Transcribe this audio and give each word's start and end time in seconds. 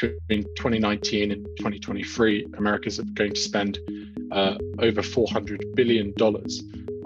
between 0.00 0.44
2019 0.56 1.32
and 1.32 1.44
2023, 1.56 2.46
America's 2.56 2.98
going 2.98 3.32
to 3.34 3.40
spend 3.40 3.78
uh, 4.30 4.54
over 4.78 5.02
$400 5.02 5.74
billion 5.74 6.12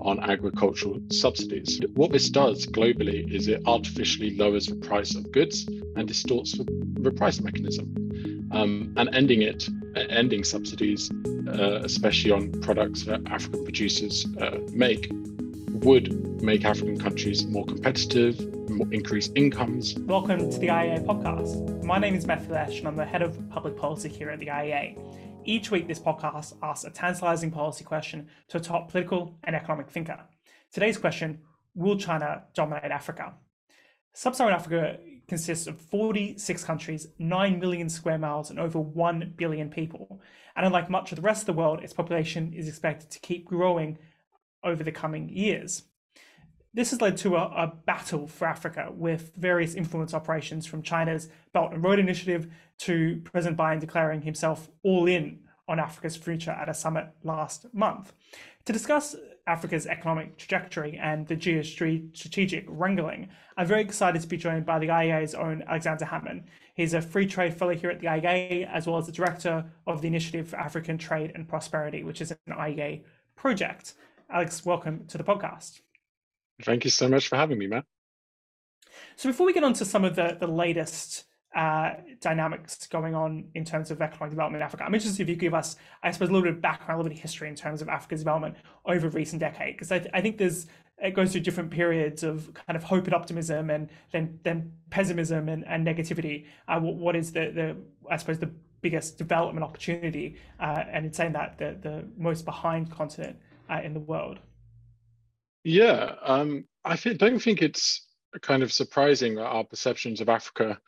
on 0.01 0.19
agricultural 0.21 1.01
subsidies. 1.11 1.81
What 1.95 2.13
this 2.13 2.29
does 2.29 2.67
globally 2.67 3.33
is 3.33 3.49
it 3.49 3.63
artificially 3.67 4.37
lowers 4.37 4.67
the 4.67 4.75
price 4.75 5.15
of 5.15 5.31
goods 5.33 5.69
and 5.97 6.09
distorts 6.09 6.59
the 6.59 7.13
price 7.13 7.41
mechanism. 7.41 8.49
Um, 8.53 8.93
and 8.97 9.15
ending 9.15 9.43
it, 9.43 9.69
ending 9.97 10.45
subsidies, 10.45 11.11
uh, 11.49 11.81
especially 11.85 12.33
on 12.33 12.53
products 12.61 13.05
that 13.05 13.23
African 13.27 13.65
producers 13.65 14.27
uh, 14.41 14.59
make, 14.73 15.11
would 15.71 16.32
make 16.43 16.65
African 16.65 16.99
countries 16.99 17.47
more 17.47 17.65
competitive, 17.65 18.69
more 18.69 18.93
increase 18.93 19.31
incomes. 19.37 19.95
Welcome 20.01 20.51
to 20.51 20.59
the 20.59 20.67
IEA 20.67 21.07
podcast. 21.07 21.85
My 21.85 21.99
name 21.99 22.17
is 22.17 22.27
Matthew 22.27 22.53
Lesh, 22.53 22.81
and 22.81 22.89
I'm 22.89 22.97
the 22.97 23.05
head 23.05 23.23
of 23.23 23.49
public 23.49 23.77
policy 23.77 24.09
here 24.09 24.29
at 24.29 24.41
the 24.41 24.49
IEA. 24.49 24.99
Each 25.45 25.71
week, 25.71 25.87
this 25.87 26.01
podcast 26.01 26.55
asks 26.61 26.85
a 26.85 26.91
tantalizing 26.91 27.53
policy 27.53 27.85
question 27.85 28.29
to 28.49 28.57
a 28.57 28.61
top 28.61 28.91
political 28.91 29.39
and 29.45 29.55
economic 29.55 29.89
thinker. 29.89 30.19
Today's 30.73 30.99
question 30.99 31.39
Will 31.77 31.97
China 31.97 32.43
dominate 32.55 32.91
Africa? 32.91 33.35
Sub 34.13 34.35
Saharan 34.35 34.57
Africa 34.57 34.99
consists 35.29 35.69
of 35.69 35.81
46 35.81 36.65
countries, 36.65 37.07
9 37.21 37.61
million 37.61 37.89
square 37.89 38.19
miles, 38.19 38.51
and 38.51 38.59
over 38.59 38.81
1 38.81 39.35
billion 39.37 39.71
people. 39.71 40.21
And 40.57 40.67
unlike 40.67 40.91
much 40.91 41.13
of 41.13 41.17
the 41.17 41.23
rest 41.23 41.43
of 41.43 41.47
the 41.47 41.61
world, 41.61 41.85
its 41.85 41.93
population 41.93 42.53
is 42.53 42.67
expected 42.67 43.11
to 43.11 43.21
keep 43.21 43.47
growing 43.47 43.97
over 44.65 44.83
the 44.83 44.93
coming 44.93 45.29
years. 45.29 45.85
This 46.75 46.91
has 46.91 47.03
led 47.03 47.19
to 47.19 47.37
a, 47.37 47.43
a, 47.43 47.73
battle 47.85 48.27
for 48.27 48.49
Africa 48.49 48.89
with 48.91 49.33
various 49.37 49.75
influence 49.75 50.15
operations 50.15 50.65
from 50.65 50.83
China's 50.83 51.29
Belt 51.53 51.75
and 51.75 51.85
Road 51.85 51.99
Initiative 51.99 52.51
to 52.79 53.21
President 53.25 53.59
Biden 53.59 53.79
declaring 53.79 54.23
himself 54.23 54.71
all 54.83 55.07
in 55.07 55.41
on 55.69 55.79
Africa's 55.79 56.17
future 56.17 56.51
at 56.51 56.71
a 56.71 56.75
summit 56.75 57.09
last 57.25 57.67
month. 57.75 58.15
To 58.65 58.73
discuss 58.73 59.15
Africa's 59.47 59.87
economic 59.87 60.39
trajectory 60.39 60.97
and 60.97 61.27
the 61.27 61.37
geostrategic 61.37 62.65
wrangling, 62.69 63.29
I'm 63.59 63.67
very 63.67 63.83
excited 63.83 64.23
to 64.23 64.29
be 64.29 64.39
joined 64.39 64.65
by 64.65 64.79
the 64.79 64.87
IEA's 64.87 65.35
own 65.35 65.63
Alexander 65.69 66.07
Hammond. 66.07 66.45
He's 66.75 66.95
a 66.95 67.03
free 67.03 67.27
trade 67.27 67.53
fellow 67.53 67.75
here 67.75 67.91
at 67.91 68.01
the 68.01 68.07
IEA, 68.07 68.67
as 68.73 68.87
well 68.87 68.97
as 68.97 69.05
the 69.05 69.13
director 69.13 69.67
of 69.87 70.01
the 70.01 70.09
Initiative 70.09 70.49
for 70.49 70.57
African 70.57 70.97
Trade 70.97 71.33
and 71.35 71.47
Prosperity, 71.47 72.03
which 72.03 72.23
is 72.23 72.31
an 72.31 72.39
IEA 72.49 73.03
project. 73.37 73.93
Alex, 74.31 74.65
welcome 74.65 75.05
to 75.09 75.19
the 75.19 75.25
podcast. 75.25 75.83
Thank 76.63 76.85
you 76.85 76.91
so 76.91 77.09
much 77.09 77.29
for 77.29 77.37
having 77.37 77.59
me, 77.59 77.67
Matt. 77.67 77.85
So 79.17 79.29
before 79.29 79.47
we 79.47 79.53
get 79.53 79.65
on 79.65 79.73
to 79.75 79.85
some 79.85 80.05
of 80.05 80.17
the, 80.17 80.37
the 80.39 80.47
latest 80.47 81.25
uh, 81.55 81.95
dynamics 82.21 82.87
going 82.87 83.15
on 83.15 83.49
in 83.55 83.65
terms 83.65 83.91
of 83.91 84.01
economic 84.01 84.31
development 84.31 84.63
in 84.63 84.65
Africa, 84.65 84.85
I'm 84.85 84.95
interested 84.95 85.23
if 85.23 85.29
you 85.29 85.35
could 85.35 85.41
give 85.41 85.55
us, 85.55 85.77
I 86.03 86.11
suppose, 86.11 86.29
a 86.29 86.33
little 86.33 86.47
bit 86.47 86.55
of 86.55 86.63
background, 86.63 87.01
a 87.01 87.03
little 87.03 87.11
bit 87.11 87.19
of 87.19 87.23
history 87.23 87.49
in 87.49 87.55
terms 87.55 87.83
of 87.83 87.89
Africa's 87.89 88.21
development 88.21 88.57
over 88.87 89.09
recent 89.09 89.41
decade, 89.41 89.75
because 89.75 89.93
I, 89.93 89.99
th- 89.99 90.11
I 90.15 90.21
think 90.21 90.39
there's 90.39 90.67
it 91.03 91.15
goes 91.15 91.33
through 91.33 91.41
different 91.41 91.71
periods 91.71 92.23
of 92.23 92.55
kind 92.55 92.77
of 92.77 92.85
hope 92.85 93.07
and 93.07 93.15
optimism, 93.15 93.71
and 93.71 93.91
then 94.13 94.39
then 94.45 94.73
pessimism 94.91 95.49
and, 95.49 95.67
and 95.67 95.87
negativity. 95.87 96.47
Uh, 96.69 96.79
what, 96.79 96.95
what 96.95 97.17
is 97.17 97.33
the 97.33 97.51
the 97.51 97.77
I 98.11 98.17
suppose 98.17 98.39
the 98.39 98.51
biggest 98.83 99.19
development 99.19 99.65
opportunity, 99.65 100.37
uh, 100.61 100.85
and 100.91 101.07
in 101.07 101.13
saying 101.13 101.33
that 101.33 101.59
the 101.59 101.77
the 101.81 102.05
most 102.17 102.45
behind 102.45 102.91
continent 102.91 103.37
uh, 103.69 103.81
in 103.83 103.95
the 103.95 104.01
world. 104.01 104.39
Yeah, 105.65 106.15
um, 106.23 106.65
I 106.85 106.97
th- 106.97 107.19
don't 107.19 107.39
think 107.39 107.63
it's 107.63 108.07
kind 108.41 108.63
of 108.63 108.73
surprising 108.73 109.37
that 109.37 109.47
our 109.47 109.65
perceptions 109.65 110.21
of 110.21 110.29
Africa 110.29 110.81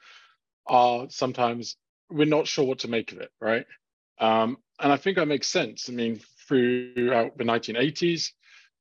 are 0.66 1.06
sometimes 1.10 1.76
we're 2.10 2.26
not 2.26 2.46
sure 2.46 2.64
what 2.64 2.80
to 2.80 2.88
make 2.88 3.12
of 3.12 3.18
it, 3.20 3.30
right? 3.40 3.66
Um, 4.18 4.58
and 4.80 4.92
I 4.92 4.96
think 4.96 5.16
that 5.16 5.28
makes 5.28 5.48
sense. 5.48 5.88
I 5.88 5.92
mean, 5.92 6.20
throughout 6.48 7.36
the 7.38 7.44
1980s, 7.44 8.32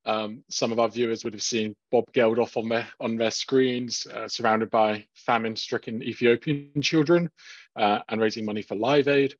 um, 0.06 0.44
some 0.50 0.72
of 0.72 0.78
our 0.78 0.88
viewers 0.88 1.24
would 1.24 1.32
have 1.32 1.42
seen 1.42 1.74
Bob 1.90 2.04
Geldof 2.12 2.56
on 2.56 2.68
their 2.68 2.86
on 3.00 3.16
their 3.16 3.30
screens, 3.30 4.06
uh, 4.06 4.28
surrounded 4.28 4.70
by 4.70 5.06
famine-stricken 5.14 6.02
Ethiopian 6.02 6.70
children, 6.82 7.30
uh, 7.76 8.00
and 8.08 8.20
raising 8.20 8.44
money 8.44 8.62
for 8.62 8.74
Live 8.74 9.08
Aid. 9.08 9.34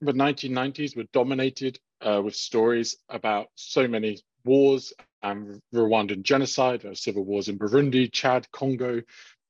The 0.00 0.12
1990s 0.12 0.96
were 0.96 1.06
dominated 1.12 1.78
uh, 2.02 2.20
with 2.22 2.34
stories 2.34 2.96
about 3.08 3.48
so 3.54 3.88
many 3.88 4.20
wars 4.44 4.92
and 5.24 5.60
Rwandan 5.74 6.22
genocide. 6.22 6.82
There 6.82 6.90
were 6.90 6.94
civil 6.94 7.24
wars 7.24 7.48
in 7.48 7.58
Burundi, 7.58 8.12
Chad, 8.12 8.46
Congo, 8.52 9.02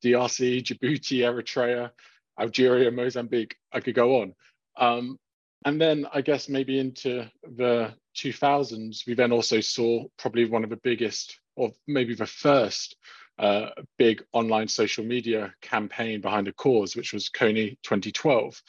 DRC, 0.03 0.63
Djibouti, 0.63 1.19
Eritrea, 1.19 1.91
Algeria, 2.39 2.89
Mozambique. 2.89 3.57
I 3.71 3.81
could 3.81 3.93
go 3.93 4.21
on. 4.21 4.33
Um, 4.77 5.19
and 5.65 5.79
then 5.79 6.07
I 6.13 6.21
guess 6.21 6.47
maybe 6.47 6.79
into 6.79 7.29
the 7.43 7.93
2000s, 8.15 9.05
we 9.05 9.15
then 9.15 9.31
also 9.31 9.59
saw 9.59 10.05
probably 10.17 10.45
one 10.45 10.63
of 10.63 10.69
the 10.69 10.77
biggest, 10.77 11.39
or 11.55 11.71
maybe 11.87 12.15
the 12.15 12.25
first, 12.25 12.95
uh, 13.37 13.69
big 13.97 14.23
online 14.31 14.69
social 14.69 15.03
media 15.03 15.53
campaign 15.61 16.21
behind 16.21 16.47
a 16.47 16.53
cause, 16.53 16.95
which 16.95 17.11
was 17.11 17.29
Kony 17.29 17.77
2012, 17.83 18.61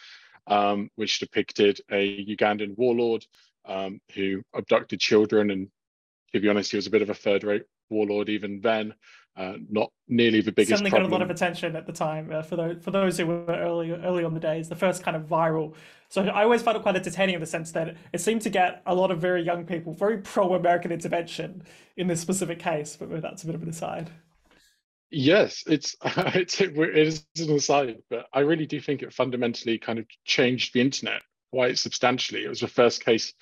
um, 0.49 0.91
which 0.97 1.21
depicted 1.21 1.81
a 1.91 2.27
Ugandan 2.27 2.77
warlord 2.77 3.25
um, 3.65 4.01
who 4.15 4.43
abducted 4.55 4.99
children 4.99 5.51
and 5.51 5.69
to 6.37 6.41
be 6.41 6.49
honest, 6.49 6.71
he 6.71 6.77
was 6.77 6.87
a 6.87 6.91
bit 6.91 7.03
of 7.03 7.11
a 7.11 7.15
third-rate 7.15 7.65
warlord 7.91 8.29
even 8.29 8.61
then. 8.61 8.95
Uh, 9.37 9.55
not 9.69 9.91
nearly 10.09 10.41
the 10.41 10.51
biggest. 10.51 10.71
Certainly 10.71 10.91
problem. 10.91 11.11
got 11.11 11.17
a 11.17 11.19
lot 11.19 11.23
of 11.23 11.31
attention 11.31 11.77
at 11.77 11.87
the 11.87 11.93
time 11.93 12.33
uh, 12.33 12.41
for 12.43 12.57
those 12.57 12.83
for 12.83 12.91
those 12.91 13.19
who 13.19 13.27
were 13.27 13.45
early 13.47 13.93
early 13.93 14.25
on 14.25 14.33
the 14.33 14.41
days. 14.41 14.71
The 14.71 14.77
first 14.77 15.03
kind 15.03 15.15
of 15.15 15.25
viral. 15.25 15.75
So 16.09 16.23
I 16.23 16.45
always 16.45 16.63
found 16.63 16.79
it 16.79 16.83
quite 16.83 16.97
entertaining 16.97 17.35
in 17.35 17.41
the 17.43 17.47
sense 17.47 17.71
that 17.73 17.97
it 18.15 18.21
seemed 18.23 18.41
to 18.43 18.51
get 18.51 18.83
a 18.87 18.95
lot 18.95 19.11
of 19.11 19.21
very 19.21 19.43
young 19.43 19.67
people 19.67 19.93
very 19.93 20.19
pro-American 20.19 20.91
intervention 20.91 21.65
in 21.99 22.07
this 22.07 22.21
specific 22.21 22.59
case. 22.59 22.97
But 22.97 23.21
that's 23.21 23.43
a 23.43 23.47
bit 23.47 23.55
of 23.55 23.63
an 23.63 23.69
aside. 23.69 24.11
Yes, 25.11 25.65
it's 25.67 25.97
it's 26.05 26.59
it 26.63 26.77
is 26.79 27.27
an 27.39 27.51
aside, 27.51 27.99
but 28.09 28.27
I 28.33 28.41
really 28.41 28.67
do 28.67 28.81
think 28.81 29.03
it 29.03 29.13
fundamentally 29.13 29.77
kind 29.77 29.99
of 29.99 30.07
changed 30.25 30.73
the 30.73 30.81
internet 30.81 31.21
quite 31.53 31.79
substantially. 31.79 32.45
It 32.45 32.49
was 32.49 32.61
the 32.61 32.69
first 32.69 33.05
case 33.05 33.35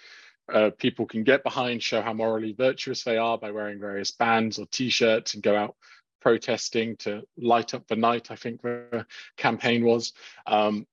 uh, 0.52 0.70
people 0.78 1.06
can 1.06 1.24
get 1.24 1.42
behind, 1.42 1.82
show 1.82 2.02
how 2.02 2.12
morally 2.12 2.52
virtuous 2.52 3.02
they 3.02 3.16
are 3.16 3.38
by 3.38 3.50
wearing 3.50 3.80
various 3.80 4.10
bands 4.10 4.58
or 4.58 4.66
T-shirts 4.66 5.34
and 5.34 5.42
go 5.42 5.56
out 5.56 5.76
protesting 6.20 6.96
to 6.96 7.22
light 7.36 7.74
up 7.74 7.86
the 7.86 7.96
night. 7.96 8.30
I 8.30 8.36
think 8.36 8.62
the 8.62 9.06
campaign 9.36 9.84
was, 9.84 10.12
um, 10.46 10.86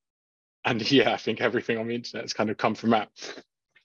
and 0.65 0.91
yeah, 0.91 1.13
I 1.13 1.17
think 1.17 1.41
everything 1.41 1.77
on 1.77 1.87
the 1.87 1.95
internet 1.95 2.23
has 2.23 2.33
kind 2.33 2.49
of 2.49 2.57
come 2.57 2.75
from 2.75 2.91
that. 2.91 3.09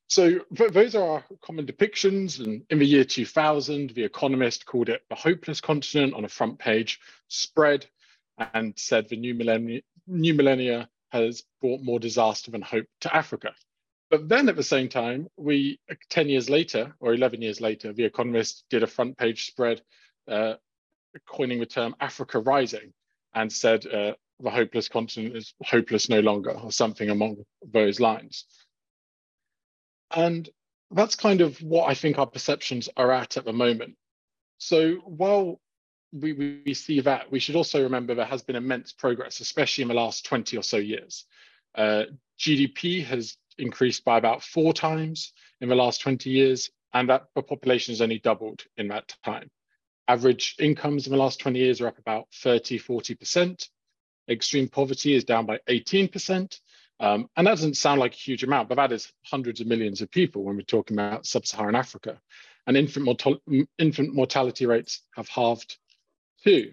So 0.09 0.41
those 0.50 0.94
are 0.94 1.09
our 1.09 1.25
common 1.43 1.66
depictions. 1.66 2.38
And 2.44 2.62
in 2.71 2.78
the 2.78 2.87
year 2.87 3.04
2000, 3.04 3.91
The 3.91 4.04
Economist 4.04 4.65
called 4.65 4.88
it 4.88 5.03
the 5.09 5.16
hopeless 5.16 5.60
continent 5.60 6.15
on 6.15 6.25
a 6.25 6.28
front 6.28 6.59
page 6.59 7.00
spread 7.28 7.87
and 8.54 8.72
said 8.77 9.09
the 9.09 9.16
new 9.16 9.34
millennia, 9.34 9.81
new 10.06 10.34
millennia 10.34 10.88
has 11.10 11.43
brought 11.60 11.83
more 11.83 11.98
disaster 11.98 12.50
than 12.50 12.62
hope 12.62 12.87
to 13.00 13.15
Africa. 13.15 13.53
But 14.11 14.28
then 14.28 14.49
at 14.49 14.56
the 14.56 14.62
same 14.62 14.89
time, 14.89 15.27
we, 15.37 15.81
10 16.11 16.28
years 16.28 16.49
later 16.49 16.94
or 17.00 17.15
11 17.15 17.43
years 17.43 17.61
later, 17.61 17.93
The 17.93 18.05
Economist 18.05 18.65
did 18.71 18.83
a 18.83 18.87
front 18.87 19.19
page 19.19 19.47
spread 19.47 19.83
uh, 20.31 20.55
coining 21.28 21.59
the 21.61 21.67
term 21.67 21.97
Africa 22.00 22.39
Rising 22.39 22.93
and 23.34 23.53
said 23.53 23.87
uh, 23.87 24.12
the 24.41 24.50
hopeless 24.50 24.89
continent 24.89 25.37
is 25.37 25.55
hopeless 25.65 26.09
no 26.09 26.21
longer 26.21 26.50
or 26.50 26.71
something 26.71 27.11
along 27.11 27.39
those 27.72 28.00
lines. 28.00 28.45
And 30.15 30.49
that's 30.91 31.16
kind 31.16 31.41
of 31.41 31.61
what 31.62 31.91
I 31.91 31.95
think 31.95 32.19
our 32.19 32.27
perceptions 32.27 32.89
are 32.97 33.11
at 33.12 33.37
at 33.37 33.45
the 33.45 33.53
moment. 33.53 33.97
So 34.59 34.95
while 35.05 35.61
we, 36.12 36.62
we 36.65 36.75
see 36.75 37.00
that, 37.00 37.31
we 37.31 37.41
should 37.41 37.56
also 37.56 37.83
remember 37.83 38.15
there 38.15 38.25
has 38.25 38.43
been 38.43 38.56
immense 38.56 38.93
progress, 38.93 39.41
especially 39.41 39.83
in 39.83 39.89
the 39.89 39.95
last 39.95 40.25
20 40.27 40.56
or 40.56 40.62
so 40.62 40.77
years. 40.77 41.27
Uh, 41.75 42.05
GDP 42.39 43.04
has 43.04 43.36
increased 43.58 44.04
by 44.04 44.18
about 44.18 44.42
four 44.42 44.72
times 44.72 45.32
in 45.60 45.68
the 45.68 45.74
last 45.74 46.00
20 46.00 46.30
years, 46.30 46.70
and 46.92 47.08
that 47.08 47.26
the 47.34 47.42
population 47.42 47.92
has 47.92 48.00
only 48.00 48.18
doubled 48.18 48.64
in 48.76 48.88
that 48.88 49.14
time. 49.24 49.50
Average 50.08 50.56
incomes 50.58 51.06
in 51.06 51.12
the 51.12 51.18
last 51.18 51.41
20 51.41 51.58
years 51.58 51.80
are 51.80 51.88
up 51.88 51.98
about 51.98 52.26
30, 52.34 52.78
40%. 52.78 53.68
Extreme 54.28 54.68
poverty 54.68 55.14
is 55.14 55.24
down 55.24 55.47
by 55.47 55.58
18%. 55.68 56.58
Um, 56.98 57.28
and 57.36 57.47
that 57.47 57.53
doesn't 57.53 57.76
sound 57.76 58.00
like 58.00 58.14
a 58.14 58.16
huge 58.18 58.42
amount, 58.42 58.68
but 58.68 58.76
that 58.76 58.92
is 58.92 59.12
hundreds 59.24 59.60
of 59.60 59.66
millions 59.66 60.00
of 60.00 60.10
people 60.10 60.44
when 60.44 60.56
we're 60.56 60.62
talking 60.62 60.97
about 60.97 61.26
sub-Saharan 61.26 61.74
Africa. 61.74 62.18
And 62.66 62.76
infant, 62.76 63.04
mortal 63.04 63.38
infant 63.78 64.14
mortality 64.14 64.66
rates 64.66 65.03
have 65.14 65.28
halved 65.28 65.76
too. 66.42 66.72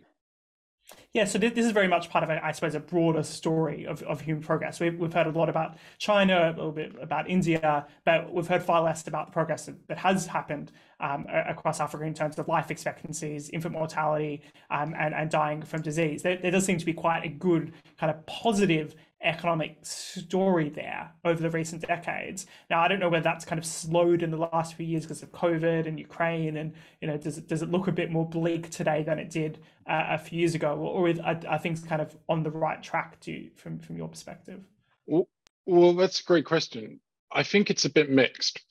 Yeah, 1.14 1.26
so 1.26 1.38
this 1.38 1.54
is 1.56 1.72
very 1.72 1.88
much 1.88 2.10
part 2.10 2.24
of, 2.24 2.30
I 2.30 2.52
suppose, 2.52 2.74
a 2.74 2.80
broader 2.80 3.22
story 3.22 3.86
of, 3.86 4.02
of 4.04 4.22
human 4.22 4.44
progress. 4.44 4.80
We've, 4.80 4.98
we've 4.98 5.14
heard 5.14 5.28
a 5.28 5.32
lot 5.32 5.48
about 5.48 5.78
China, 6.00 6.50
a 6.50 6.56
little 6.56 6.72
bit 6.72 6.96
about 7.00 7.30
India, 7.30 7.86
but 8.04 8.34
we've 8.34 8.48
heard 8.48 8.64
far 8.64 8.82
less 8.82 9.08
about 9.08 9.28
the 9.28 9.32
progress 9.32 9.68
that, 9.68 9.88
that 9.88 9.98
has 10.00 10.26
happened 10.26 10.72
um, 11.00 11.26
across 11.30 11.80
Africa 11.80 12.06
in 12.06 12.14
terms 12.14 12.40
of 12.40 12.48
life 12.48 12.72
expectancies, 12.72 13.50
infant 13.52 13.74
mortality, 13.74 14.42
um, 14.72 14.96
and, 14.98 15.14
and 15.14 15.30
dying 15.30 15.62
from 15.62 15.82
disease. 15.82 16.24
There, 16.24 16.38
there 16.38 16.52
does 16.52 16.66
seem 16.66 16.78
to 16.80 16.86
be 16.86 16.94
quite 16.94 17.24
a 17.26 17.30
good 17.30 17.74
kind 18.00 18.10
of 18.10 18.26
positive 18.26 18.96
economic 19.24 19.78
story 19.84 20.70
there 20.70 21.12
over 21.24 21.42
the 21.42 21.50
recent 21.50 21.82
decades. 21.88 22.46
Now, 22.70 22.82
I 22.82 22.88
don't 22.88 23.00
know 23.00 23.10
whether 23.10 23.24
that's 23.24 23.46
kind 23.46 23.60
of 23.60 23.66
slowed 23.66 24.22
in 24.22 24.32
the 24.32 24.38
last 24.38 24.76
few 24.76 24.86
years 24.86 25.04
because 25.04 25.24
of 25.24 25.32
COVID 25.32 25.88
and 25.88 26.00
Ukraine, 26.00 26.58
and 26.58 26.74
you 27.02 27.08
know, 27.08 27.18
does 27.18 27.38
it 27.38 27.48
does 27.48 27.62
it 27.62 27.72
look 27.72 27.88
a 27.88 27.92
bit 27.92 28.12
more 28.12 28.28
bleak 28.28 28.70
today 28.70 29.04
than 29.04 29.20
it 29.20 29.30
did 29.30 29.60
uh, 29.88 30.06
a 30.10 30.18
few 30.18 30.40
years 30.40 30.56
ago, 30.56 30.76
or, 30.76 31.10
or 31.10 31.14
are, 31.24 31.40
are, 31.48 31.60
things 31.60 31.82
kind 31.82 32.02
of 32.02 32.16
on 32.30 32.44
the 32.44 32.52
right 32.52 32.82
track 32.82 33.20
to 33.22 33.50
from 33.56 33.80
from 33.80 33.98
your 33.98 34.08
perspective? 34.08 34.62
Well, 35.08 35.28
well, 35.66 35.94
that's 35.94 36.20
a 36.20 36.24
great 36.24 36.46
question. 36.46 37.00
I 37.32 37.44
think 37.44 37.70
it's 37.70 37.86
a 37.86 37.90
bit 37.90 38.10
mixed. 38.10 38.62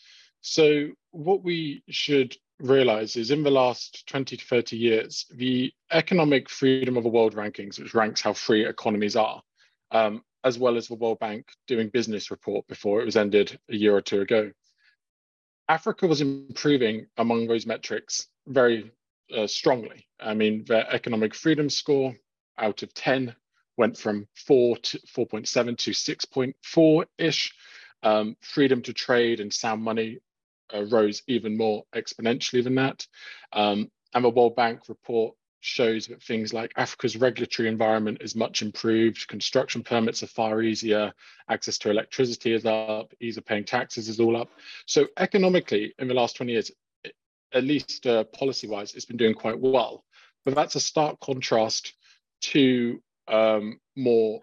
So, 0.41 0.91
what 1.11 1.43
we 1.43 1.83
should 1.89 2.37
realize 2.59 3.17
is 3.17 3.31
in 3.31 3.43
the 3.43 3.51
last 3.51 4.07
20 4.07 4.37
to 4.37 4.45
30 4.45 4.77
years, 4.77 5.27
the 5.35 5.73
Economic 5.91 6.49
Freedom 6.49 6.97
of 6.97 7.03
the 7.03 7.09
World 7.09 7.35
rankings, 7.35 7.79
which 7.79 7.95
ranks 7.95 8.21
how 8.21 8.33
free 8.33 8.67
economies 8.67 9.17
are, 9.17 9.43
um, 9.91 10.23
as 10.45 10.59
well 10.59 10.77
as 10.77 10.89
the 10.89 10.95
World 10.95 11.19
Bank 11.19 11.47
doing 11.67 11.89
business 11.89 12.31
report 12.31 12.67
before 12.67 13.01
it 13.01 13.05
was 13.05 13.17
ended 13.17 13.59
a 13.69 13.77
year 13.77 13.95
or 13.97 14.01
two 14.01 14.21
ago. 14.21 14.51
Africa 15.69 16.07
was 16.07 16.21
improving 16.21 17.07
among 17.17 17.47
those 17.47 17.67
metrics 17.67 18.27
very 18.47 18.91
uh, 19.35 19.47
strongly. 19.47 20.07
I 20.21 20.35
mean, 20.35 20.65
their 20.65 20.87
economic 20.93 21.35
freedom 21.35 21.71
score 21.71 22.15
out 22.59 22.83
of 22.83 22.93
10 22.95 23.35
went 23.77 23.97
from 23.97 24.27
4 24.35 24.77
to 24.77 24.99
4.7 25.17 25.79
to 25.79 25.91
6.4 25.93 27.05
ish. 27.19 27.55
Um, 28.03 28.37
freedom 28.41 28.83
to 28.83 28.93
trade 28.93 29.39
and 29.39 29.53
sound 29.53 29.83
money 29.83 30.19
uh, 30.75 30.85
rose 30.87 31.23
even 31.29 31.57
more 31.57 31.85
exponentially 31.95 32.65
than 32.65 32.75
that. 32.75 33.07
Um, 33.53 33.91
and 34.13 34.25
the 34.25 34.31
World 34.31 34.57
Bank 34.57 34.89
report 34.89 35.37
shows 35.63 36.09
that 36.09 36.21
things 36.21 36.53
like 36.53 36.73
Africa's 36.77 37.17
regulatory 37.17 37.69
environment 37.69 38.19
is 38.21 38.35
much 38.35 38.63
improved, 38.63 39.29
construction 39.29 39.83
permits 39.83 40.23
are 40.23 40.27
far 40.27 40.61
easier, 40.61 41.13
access 41.49 41.79
to 41.79 41.91
electricity 41.91 42.53
is 42.53 42.67
up, 42.67 43.15
ease 43.21 43.37
of 43.37 43.47
paying 43.47 43.65
taxes 43.65 44.09
is 44.09 44.19
all 44.19 44.37
up. 44.37 44.51
So 44.87 45.07
economically, 45.19 45.95
in 46.01 46.09
the 46.09 46.15
last 46.15 46.37
20 46.37 46.53
years, 46.53 46.71
at 47.55 47.63
least 47.63 48.07
uh, 48.07 48.25
policy-wise, 48.25 48.95
it's 48.95 49.05
been 49.05 49.17
doing 49.17 49.35
quite 49.35 49.59
well. 49.59 50.05
But 50.45 50.57
that's 50.57 50.75
a 50.75 50.81
stark 50.81 51.21
contrast 51.21 51.95
to 52.43 53.01
um, 53.29 53.79
more 53.97 54.43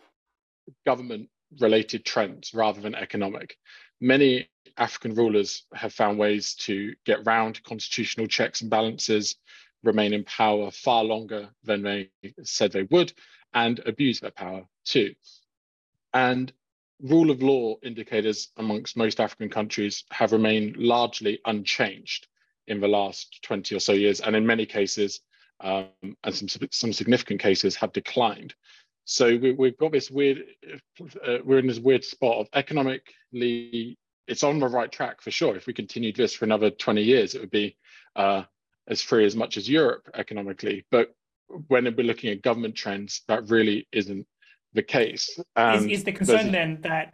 government-related 0.86 2.06
trends 2.06 2.54
rather 2.54 2.80
than 2.80 2.95
economic. 2.95 3.57
Many 4.00 4.50
African 4.77 5.16
rulers 5.16 5.63
have 5.74 5.94
found 5.94 6.18
ways 6.18 6.54
to 6.62 6.94
get 7.06 7.25
round 7.25 7.62
constitutional 7.63 8.27
checks 8.27 8.62
and 8.62 8.69
balances, 8.69 9.36
remain 9.84 10.14
in 10.14 10.24
power 10.24 10.72
far 10.72 11.04
longer 11.04 11.50
than 11.64 11.81
they 11.81 12.10
said 12.44 12.72
they 12.72 12.84
would, 12.84 13.14
and 13.54 13.80
abuse 13.86 14.20
their 14.20 14.31
power 14.31 14.64
too. 14.86 15.14
And 16.14 16.52
rule 17.02 17.31
of 17.31 17.42
law 17.42 17.76
indicators 17.84 18.50
amongst 18.58 18.98
most 18.98 19.20
African 19.20 19.50
countries 19.50 20.04
have 20.12 20.31
remained 20.31 20.78
largely 20.78 21.40
unchanged 21.46 22.28
in 22.68 22.80
the 22.80 22.88
last 22.88 23.40
20 23.44 23.76
or 23.76 23.80
so 23.80 23.94
years, 23.94 24.20
and 24.20 24.36
in 24.36 24.46
many 24.46 24.66
cases, 24.66 25.22
um, 25.62 25.88
and 26.24 26.36
some, 26.36 26.68
some 26.72 26.94
significant 26.94 27.42
cases, 27.42 27.76
have 27.76 27.92
declined. 27.94 28.54
So 29.06 29.38
we, 29.38 29.70
have 29.70 29.78
got 29.78 29.92
this 29.92 30.12
weird, 30.12 30.44
uh, 31.26 31.38
we're 31.44 31.58
in 31.58 31.68
this 31.68 31.80
weird 31.80 32.04
spot 32.04 32.38
of 32.38 32.48
economically, 32.54 33.98
it's 34.28 34.44
on 34.44 34.60
the 34.60 34.68
right 34.68 34.92
track 34.92 35.22
for 35.22 35.31
sure. 35.31 35.56
If 35.56 35.66
we 35.66 35.74
continued 35.74 36.16
this 36.16 36.36
for 36.36 36.46
another 36.46 36.70
20 36.70 37.02
years, 37.02 37.34
it 37.34 37.42
would 37.42 37.50
be 37.50 37.76
uh, 38.16 38.44
as 38.90 39.02
free 39.02 39.26
as 39.26 39.36
much 39.36 39.58
as 39.58 39.70
Europe 39.70 40.10
economically. 40.16 40.86
But 40.92 41.14
when 41.68 41.86
we're 41.86 42.06
looking 42.06 42.32
at 42.32 42.42
government 42.42 42.76
trends, 42.76 43.22
that 43.28 43.50
really 43.50 43.88
isn't 43.92 44.26
the 44.74 44.84
case. 44.84 45.40
Is, 45.58 45.86
is, 45.86 46.04
the 46.04 46.12
concern 46.12 46.52
then 46.52 46.80
that 46.82 47.14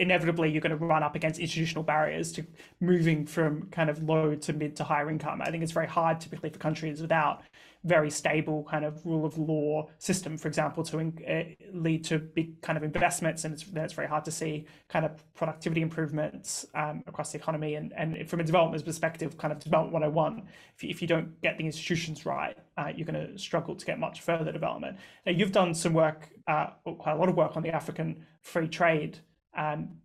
inevitably 0.00 0.50
you're 0.50 0.62
going 0.62 0.76
to 0.76 0.84
run 0.84 1.02
up 1.02 1.14
against 1.14 1.38
institutional 1.38 1.84
barriers 1.84 2.32
to 2.32 2.44
moving 2.80 3.26
from 3.26 3.68
kind 3.70 3.90
of 3.90 4.02
low 4.02 4.34
to 4.34 4.52
mid 4.52 4.74
to 4.76 4.84
higher 4.84 5.10
income? 5.10 5.42
I 5.42 5.50
think 5.50 5.62
it's 5.62 5.72
very 5.72 5.86
hard 5.86 6.20
typically 6.20 6.48
for 6.50 6.58
countries 6.58 7.00
without 7.02 7.42
very 7.84 8.10
stable 8.10 8.66
kind 8.70 8.84
of 8.84 9.04
rule 9.06 9.24
of 9.24 9.38
law 9.38 9.88
system, 9.98 10.36
for 10.36 10.48
example, 10.48 10.82
to 10.84 10.98
uh, 10.98 11.44
lead 11.72 12.04
to 12.04 12.18
big 12.18 12.60
kind 12.60 12.76
of 12.76 12.84
investments. 12.84 13.44
And 13.44 13.54
it's, 13.54 13.64
then 13.64 13.84
it's 13.84 13.94
very 13.94 14.08
hard 14.08 14.24
to 14.24 14.30
see 14.30 14.66
kind 14.88 15.04
of 15.04 15.12
productivity 15.34 15.80
improvements 15.80 16.66
um, 16.74 17.02
across 17.06 17.32
the 17.32 17.38
economy. 17.38 17.76
And, 17.76 17.92
and 17.94 18.28
from 18.28 18.40
a 18.40 18.44
development 18.44 18.84
perspective, 18.84 19.38
kind 19.38 19.52
of 19.52 19.60
development 19.60 19.94
101, 19.94 20.48
if 20.76 20.82
you, 20.82 20.90
if 20.90 21.00
you 21.00 21.08
don't 21.08 21.40
get 21.40 21.56
the 21.56 21.64
institutions 21.64 22.26
right, 22.26 22.56
uh, 22.76 22.88
you're 22.94 23.06
going 23.06 23.26
to 23.26 23.38
struggle 23.38 23.74
to 23.74 23.86
get 23.86 23.98
much 23.98 24.20
further 24.20 24.52
development. 24.52 24.98
Now, 25.24 25.32
you've 25.32 25.52
done 25.52 25.74
some 25.74 25.94
work, 25.94 26.28
uh, 26.46 26.68
quite 26.84 27.12
a 27.12 27.16
lot 27.16 27.28
of 27.28 27.36
work 27.36 27.56
on 27.56 27.62
the 27.62 27.70
African 27.70 28.26
free 28.42 28.68
trade 28.68 29.18
um, 29.56 29.96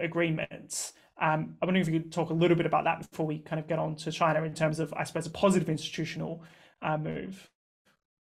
agreements. 0.00 0.92
Um, 1.20 1.56
I 1.62 1.66
wonder 1.66 1.80
if 1.80 1.88
you 1.88 2.00
could 2.00 2.12
talk 2.12 2.30
a 2.30 2.34
little 2.34 2.56
bit 2.56 2.66
about 2.66 2.84
that 2.84 3.10
before 3.10 3.26
we 3.26 3.38
kind 3.38 3.60
of 3.60 3.68
get 3.68 3.78
on 3.78 3.94
to 3.96 4.10
China 4.10 4.42
in 4.42 4.54
terms 4.54 4.80
of, 4.80 4.92
I 4.94 5.04
suppose, 5.04 5.26
a 5.26 5.30
positive 5.30 5.68
institutional 5.68 6.42
uh, 6.82 6.98
move. 6.98 7.48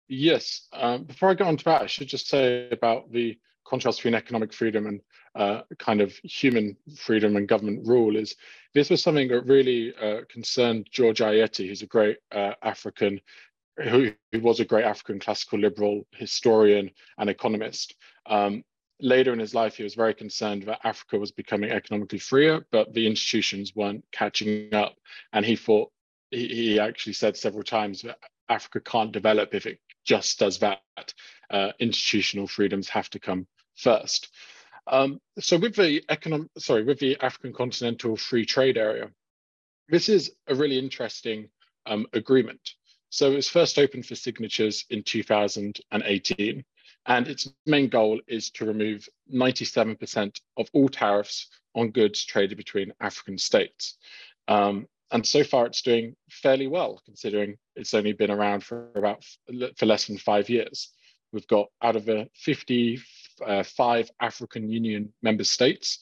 Yes. 0.07 0.67
Um, 0.73 1.03
before 1.03 1.29
I 1.29 1.33
get 1.33 1.47
on 1.47 1.57
to 1.57 1.65
that, 1.65 1.81
I 1.81 1.87
should 1.87 2.07
just 2.07 2.27
say 2.27 2.69
about 2.71 3.11
the 3.11 3.37
contrast 3.65 3.99
between 3.99 4.15
economic 4.15 4.53
freedom 4.53 4.87
and 4.87 5.01
uh, 5.35 5.61
kind 5.77 6.01
of 6.01 6.13
human 6.23 6.75
freedom 6.95 7.35
and 7.35 7.47
government 7.47 7.85
rule 7.85 8.15
is 8.15 8.35
this 8.73 8.89
was 8.89 9.03
something 9.03 9.27
that 9.27 9.41
really 9.41 9.93
uh, 10.01 10.21
concerned 10.29 10.87
George 10.91 11.19
Ayittey, 11.19 11.67
who's 11.67 11.81
a 11.81 11.87
great 11.87 12.17
uh, 12.31 12.53
African, 12.63 13.19
who, 13.77 14.11
who, 14.31 14.39
was 14.39 14.59
a 14.59 14.65
great 14.65 14.85
African 14.85 15.19
classical 15.19 15.59
liberal 15.59 16.07
historian 16.13 16.89
and 17.17 17.29
economist. 17.29 17.95
Um, 18.25 18.63
later 18.99 19.33
in 19.33 19.39
his 19.39 19.53
life, 19.53 19.77
he 19.77 19.83
was 19.83 19.95
very 19.95 20.13
concerned 20.13 20.63
that 20.63 20.79
Africa 20.83 21.17
was 21.17 21.31
becoming 21.31 21.71
economically 21.71 22.19
freer, 22.19 22.65
but 22.71 22.93
the 22.93 23.07
institutions 23.07 23.75
weren't 23.75 24.05
catching 24.11 24.73
up. 24.73 24.95
And 25.33 25.45
he 25.45 25.55
thought, 25.55 25.91
he, 26.31 26.47
he 26.47 26.79
actually 26.79 27.13
said 27.13 27.37
several 27.37 27.63
times 27.63 28.01
that 28.01 28.17
Africa 28.49 28.79
can't 28.81 29.11
develop 29.11 29.53
if 29.53 29.65
it 29.65 29.79
just 30.05 30.39
does 30.39 30.59
that. 30.59 30.81
Uh, 31.49 31.71
institutional 31.79 32.47
freedoms 32.47 32.89
have 32.89 33.09
to 33.09 33.19
come 33.19 33.47
first. 33.75 34.29
Um, 34.87 35.19
so 35.39 35.57
with 35.57 35.75
the 35.75 36.03
economic, 36.09 36.49
sorry, 36.57 36.83
with 36.83 36.99
the 36.99 37.17
African 37.21 37.53
Continental 37.53 38.15
Free 38.15 38.45
Trade 38.45 38.77
Area, 38.77 39.09
this 39.89 40.09
is 40.09 40.31
a 40.47 40.55
really 40.55 40.79
interesting 40.79 41.49
um, 41.85 42.05
agreement. 42.13 42.75
So 43.09 43.31
it 43.31 43.35
was 43.35 43.49
first 43.49 43.79
opened 43.79 44.05
for 44.05 44.15
signatures 44.15 44.85
in 44.89 45.03
2018. 45.03 46.63
And 47.07 47.27
its 47.27 47.49
main 47.65 47.87
goal 47.87 48.19
is 48.27 48.49
to 48.51 48.65
remove 48.65 49.07
97% 49.33 50.39
of 50.57 50.69
all 50.73 50.89
tariffs 50.89 51.47
on 51.73 51.91
goods 51.91 52.25
traded 52.25 52.57
between 52.57 52.93
African 52.99 53.37
states. 53.37 53.97
Um, 54.47 54.87
and 55.11 55.25
so 55.25 55.43
far 55.43 55.65
it's 55.65 55.81
doing 55.81 56.15
fairly 56.29 56.67
well 56.67 57.01
considering 57.05 57.57
it's 57.75 57.93
only 57.93 58.13
been 58.13 58.31
around 58.31 58.63
for 58.63 58.89
about 58.95 59.23
for 59.77 59.85
less 59.85 60.05
than 60.05 60.17
five 60.17 60.49
years 60.49 60.89
we've 61.31 61.47
got 61.47 61.67
out 61.81 61.95
of 61.95 62.05
the 62.05 62.29
55 62.35 64.11
african 64.21 64.69
union 64.69 65.13
member 65.21 65.43
states 65.43 65.99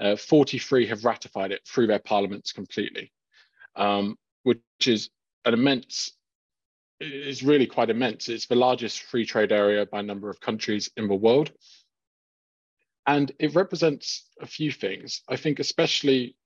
uh, 0.00 0.16
43 0.16 0.86
have 0.86 1.04
ratified 1.04 1.52
it 1.52 1.60
through 1.66 1.86
their 1.86 1.98
parliaments 1.98 2.52
completely 2.52 3.12
um, 3.76 4.16
which 4.42 4.60
is 4.86 5.10
an 5.44 5.54
immense 5.54 6.12
is 7.00 7.42
really 7.42 7.66
quite 7.66 7.90
immense. 7.90 8.28
It's 8.28 8.46
the 8.46 8.54
largest 8.54 9.02
free 9.02 9.24
trade 9.24 9.52
area 9.52 9.86
by 9.86 10.02
number 10.02 10.30
of 10.30 10.40
countries 10.40 10.90
in 10.96 11.08
the 11.08 11.14
world. 11.14 11.52
And 13.06 13.32
it 13.38 13.54
represents 13.54 14.28
a 14.40 14.46
few 14.46 14.70
things. 14.70 15.22
I 15.28 15.36
think 15.36 15.60
especially 15.60 16.36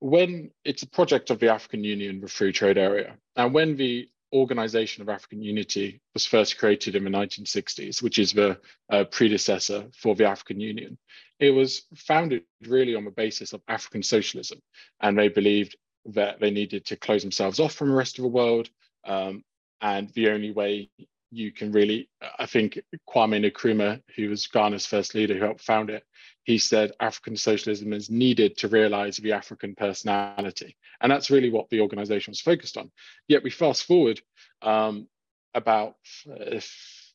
when 0.00 0.50
it's 0.64 0.82
a 0.82 0.88
project 0.88 1.30
of 1.30 1.38
the 1.38 1.52
African 1.52 1.82
Union, 1.84 2.20
the 2.20 2.28
free 2.28 2.52
trade 2.52 2.78
area, 2.78 3.16
and 3.36 3.54
when 3.54 3.76
the 3.76 4.08
Organization 4.32 5.00
of 5.02 5.08
African 5.08 5.42
Unity 5.42 6.00
was 6.12 6.26
first 6.26 6.58
created 6.58 6.94
in 6.94 7.04
the 7.04 7.10
1960s, 7.10 8.02
which 8.02 8.18
is 8.18 8.32
the 8.32 8.58
uh, 8.90 9.04
predecessor 9.04 9.86
for 9.94 10.14
the 10.14 10.26
African 10.26 10.60
Union, 10.60 10.98
it 11.40 11.50
was 11.50 11.86
founded 11.96 12.42
really 12.66 12.94
on 12.94 13.04
the 13.04 13.10
basis 13.10 13.52
of 13.52 13.62
African 13.68 14.02
socialism. 14.02 14.60
And 15.00 15.18
they 15.18 15.28
believed 15.28 15.76
that 16.06 16.40
they 16.40 16.50
needed 16.50 16.84
to 16.86 16.96
close 16.96 17.22
themselves 17.22 17.58
off 17.58 17.72
from 17.72 17.88
the 17.88 17.94
rest 17.94 18.18
of 18.18 18.22
the 18.22 18.28
world, 18.28 18.68
um, 19.06 19.42
and 19.80 20.08
the 20.10 20.30
only 20.30 20.50
way 20.50 20.90
you 21.30 21.52
can 21.52 21.72
really, 21.72 22.08
I 22.38 22.46
think 22.46 22.80
Kwame 23.08 23.50
Nkrumah, 23.50 24.02
who 24.16 24.30
was 24.30 24.46
Ghana's 24.46 24.86
first 24.86 25.14
leader 25.14 25.34
who 25.34 25.44
helped 25.44 25.60
found 25.60 25.90
it, 25.90 26.04
he 26.44 26.58
said 26.58 26.92
African 27.00 27.36
socialism 27.36 27.92
is 27.92 28.08
needed 28.08 28.56
to 28.58 28.68
realize 28.68 29.18
the 29.18 29.32
African 29.32 29.74
personality. 29.74 30.76
And 31.00 31.12
that's 31.12 31.30
really 31.30 31.50
what 31.50 31.68
the 31.68 31.80
organization 31.80 32.30
was 32.30 32.40
focused 32.40 32.78
on. 32.78 32.90
Yet 33.28 33.42
we 33.42 33.50
fast 33.50 33.84
forward 33.84 34.20
um, 34.62 35.08
about 35.54 35.96
uh, 36.30 36.60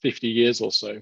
50 0.01 0.27
years 0.27 0.62
or 0.62 0.72
so, 0.72 1.01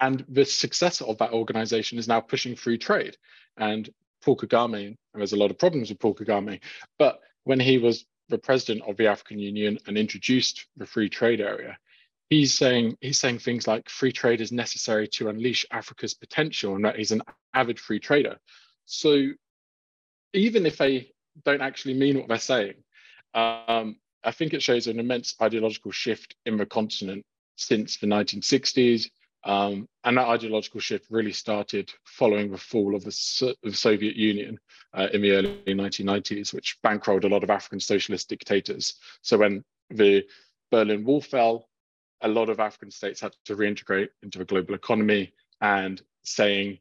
and 0.00 0.24
the 0.28 0.44
successor 0.44 1.04
of 1.04 1.18
that 1.18 1.32
organization 1.32 1.98
is 1.98 2.08
now 2.08 2.20
pushing 2.20 2.56
free 2.56 2.78
trade. 2.78 3.16
And 3.56 3.88
Paul 4.22 4.36
Kagame, 4.36 4.86
and 4.86 4.96
there's 5.14 5.32
a 5.32 5.38
lot 5.38 5.52
of 5.52 5.58
problems 5.58 5.90
with 5.90 6.00
Paul 6.00 6.14
Kagame, 6.14 6.60
but 6.98 7.20
when 7.44 7.60
he 7.60 7.78
was 7.78 8.04
the 8.28 8.38
president 8.38 8.88
of 8.88 8.96
the 8.96 9.06
African 9.06 9.38
Union 9.38 9.78
and 9.86 9.98
introduced 9.98 10.66
the 10.76 10.86
free 10.86 11.08
trade 11.08 11.40
area, 11.40 11.78
he's 12.30 12.54
saying 12.54 12.96
he's 13.00 13.18
saying 13.18 13.38
things 13.38 13.66
like 13.66 13.88
free 13.88 14.12
trade 14.12 14.40
is 14.40 14.52
necessary 14.52 15.08
to 15.08 15.28
unleash 15.28 15.66
Africa's 15.70 16.14
potential, 16.14 16.74
and 16.74 16.84
that 16.84 16.96
he's 16.96 17.12
an 17.12 17.22
avid 17.52 17.78
free 17.78 18.00
trader. 18.00 18.38
So 18.86 19.28
even 20.32 20.66
if 20.66 20.76
they 20.78 21.12
don't 21.44 21.62
actually 21.62 21.94
mean 21.94 22.18
what 22.18 22.28
they're 22.28 22.38
saying, 22.38 22.74
um, 23.34 23.96
I 24.22 24.30
think 24.30 24.54
it 24.54 24.62
shows 24.62 24.86
an 24.86 24.98
immense 24.98 25.34
ideological 25.40 25.92
shift 25.92 26.34
in 26.46 26.56
the 26.56 26.66
continent 26.66 27.24
since 27.56 27.98
the 27.98 28.06
1960s. 28.06 29.06
Um, 29.46 29.88
and 30.04 30.16
that 30.16 30.28
ideological 30.28 30.80
shift 30.80 31.06
really 31.10 31.32
started 31.32 31.92
following 32.04 32.50
the 32.50 32.58
fall 32.58 32.94
of 32.94 33.04
the, 33.04 33.12
so- 33.12 33.54
Soviet 33.72 34.16
Union 34.16 34.58
uh, 34.94 35.08
in 35.12 35.20
the 35.20 35.32
early 35.32 35.58
1990s, 35.66 36.54
which 36.54 36.78
bankrolled 36.82 37.24
a 37.24 37.28
lot 37.28 37.44
of 37.44 37.50
African 37.50 37.80
socialist 37.80 38.28
dictators. 38.28 38.94
So 39.22 39.38
when 39.38 39.62
the 39.90 40.24
Berlin 40.70 41.04
Wall 41.04 41.20
fell, 41.20 41.68
a 42.22 42.28
lot 42.28 42.48
of 42.48 42.58
African 42.58 42.90
states 42.90 43.20
had 43.20 43.34
to 43.44 43.56
reintegrate 43.56 44.08
into 44.22 44.38
the 44.38 44.46
global 44.46 44.74
economy 44.74 45.32
and 45.60 46.00
saying, 46.22 46.78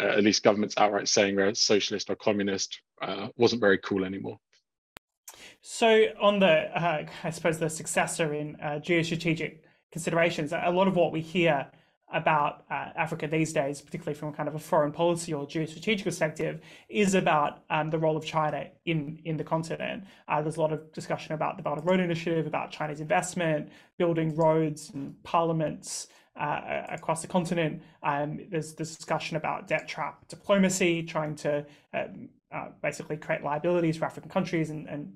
uh, 0.00 0.06
at 0.06 0.24
least 0.24 0.42
governments 0.42 0.74
outright 0.76 1.08
saying 1.08 1.36
they're 1.36 1.54
socialist 1.54 2.10
or 2.10 2.16
communist 2.16 2.80
uh, 3.00 3.28
wasn't 3.36 3.60
very 3.60 3.78
cool 3.78 4.04
anymore. 4.04 4.38
So, 5.62 6.06
on 6.20 6.40
the, 6.40 6.78
uh, 6.78 7.06
I 7.22 7.30
suppose, 7.30 7.58
the 7.58 7.70
successor 7.70 8.34
in 8.34 8.56
uh, 8.56 8.80
geostrategic 8.84 9.60
considerations, 9.90 10.52
a 10.52 10.70
lot 10.70 10.88
of 10.88 10.96
what 10.96 11.10
we 11.10 11.20
hear 11.22 11.66
about 12.12 12.64
uh, 12.70 12.90
Africa 12.96 13.26
these 13.26 13.52
days, 13.52 13.80
particularly 13.80 14.18
from 14.18 14.28
a 14.28 14.32
kind 14.32 14.48
of 14.48 14.54
a 14.54 14.58
foreign 14.58 14.92
policy 14.92 15.32
or 15.32 15.46
geostrategic 15.46 16.04
perspective, 16.04 16.60
is 16.88 17.14
about 17.14 17.64
um, 17.70 17.90
the 17.90 17.98
role 17.98 18.16
of 18.16 18.24
China 18.24 18.66
in 18.84 19.20
in 19.24 19.36
the 19.36 19.44
continent. 19.44 20.04
Uh, 20.28 20.42
there's 20.42 20.56
a 20.56 20.60
lot 20.60 20.72
of 20.72 20.92
discussion 20.92 21.34
about 21.34 21.56
the 21.56 21.62
Belt 21.62 21.78
and 21.78 21.86
Road 21.86 22.00
Initiative, 22.00 22.46
about 22.46 22.70
Chinese 22.70 23.00
investment, 23.00 23.68
building 23.98 24.34
roads 24.36 24.90
and 24.94 25.22
parliaments. 25.22 26.08
Uh, 26.36 26.82
across 26.88 27.22
the 27.22 27.28
continent, 27.28 27.80
um, 28.02 28.40
there's 28.50 28.74
this 28.74 28.96
discussion 28.96 29.36
about 29.36 29.68
debt 29.68 29.86
trap 29.86 30.26
diplomacy, 30.26 31.00
trying 31.00 31.36
to 31.36 31.64
um, 31.92 32.28
uh, 32.54 32.68
basically 32.82 33.16
create 33.16 33.42
liabilities 33.42 33.96
for 33.96 34.04
African 34.04 34.30
countries 34.30 34.70
and, 34.70 34.88
and 34.88 35.12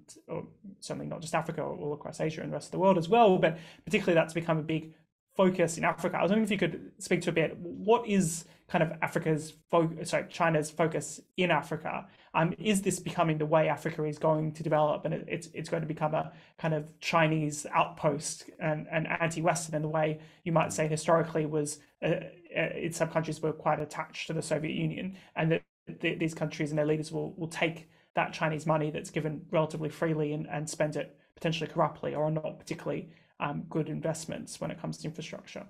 certainly 0.81 1.07
not 1.07 1.21
just 1.21 1.35
Africa, 1.35 1.63
all 1.63 1.93
across 1.93 2.21
Asia 2.21 2.41
and 2.41 2.51
the 2.51 2.55
rest 2.55 2.69
of 2.69 2.73
the 2.73 2.79
world 2.79 2.99
as 2.99 3.09
well. 3.09 3.39
But 3.39 3.59
particularly, 3.85 4.15
that's 4.15 4.33
become 4.33 4.59
a 4.59 4.63
big 4.63 4.93
focus 5.39 5.79
in 5.79 5.85
Africa. 5.85 6.19
I 6.19 6.23
was 6.23 6.31
wondering 6.31 6.45
if 6.45 6.51
you 6.51 6.59
could 6.59 6.91
speak 6.99 7.23
to 7.23 7.31
a 7.31 7.33
bit. 7.33 7.57
What 7.59 8.07
is 8.09 8.45
kind 8.67 8.83
of 8.83 8.91
Africa's 9.01 9.55
focus, 9.71 10.11
sorry, 10.11 10.27
China's 10.29 10.69
focus 10.69 11.21
in 11.37 11.53
Africa? 11.53 12.09
Um, 12.35 12.55
is 12.59 12.83
this 12.83 12.99
becoming 12.99 13.39
the 13.39 13.47
way 13.47 13.69
Africa 13.69 14.05
is 14.05 14.19
going 14.19 14.53
to 14.53 14.65
develop, 14.65 15.05
and 15.05 15.15
it, 15.15 15.25
it's 15.29 15.49
it's 15.55 15.71
going 15.71 15.81
to 15.83 15.87
become 15.87 16.13
a 16.13 16.33
kind 16.59 16.75
of 16.75 16.83
Chinese 17.01 17.67
outpost 17.73 18.51
and, 18.59 18.89
and 18.91 19.07
anti-Western 19.07 19.77
in 19.77 19.83
the 19.83 19.89
way 19.89 20.19
you 20.43 20.53
might 20.53 20.73
say 20.73 20.89
historically 20.89 21.47
was 21.47 21.79
uh, 22.03 22.15
uh, 22.59 22.91
some 22.91 23.09
countries 23.09 23.41
were 23.41 23.53
quite 23.53 23.81
attached 23.81 24.27
to 24.27 24.33
the 24.33 24.43
Soviet 24.43 24.75
Union, 24.75 25.17
and 25.37 25.53
that 25.53 25.63
th- 26.01 26.19
these 26.19 26.35
countries 26.35 26.71
and 26.71 26.79
their 26.79 26.91
leaders 26.93 27.13
will 27.13 27.33
will 27.35 27.53
take 27.65 27.89
that 28.15 28.33
Chinese 28.33 28.67
money 28.67 28.91
that's 28.91 29.11
given 29.11 29.41
relatively 29.53 29.89
freely 29.89 30.33
and, 30.33 30.49
and 30.49 30.69
spend 30.69 30.97
it 30.97 31.17
potentially 31.37 31.71
corruptly 31.71 32.17
or 32.17 32.29
not 32.33 32.59
particularly 32.59 33.09
um, 33.41 33.65
good 33.69 33.89
investments 33.89 34.61
when 34.61 34.71
it 34.71 34.81
comes 34.81 34.99
to 34.99 35.09
infrastructure? 35.09 35.67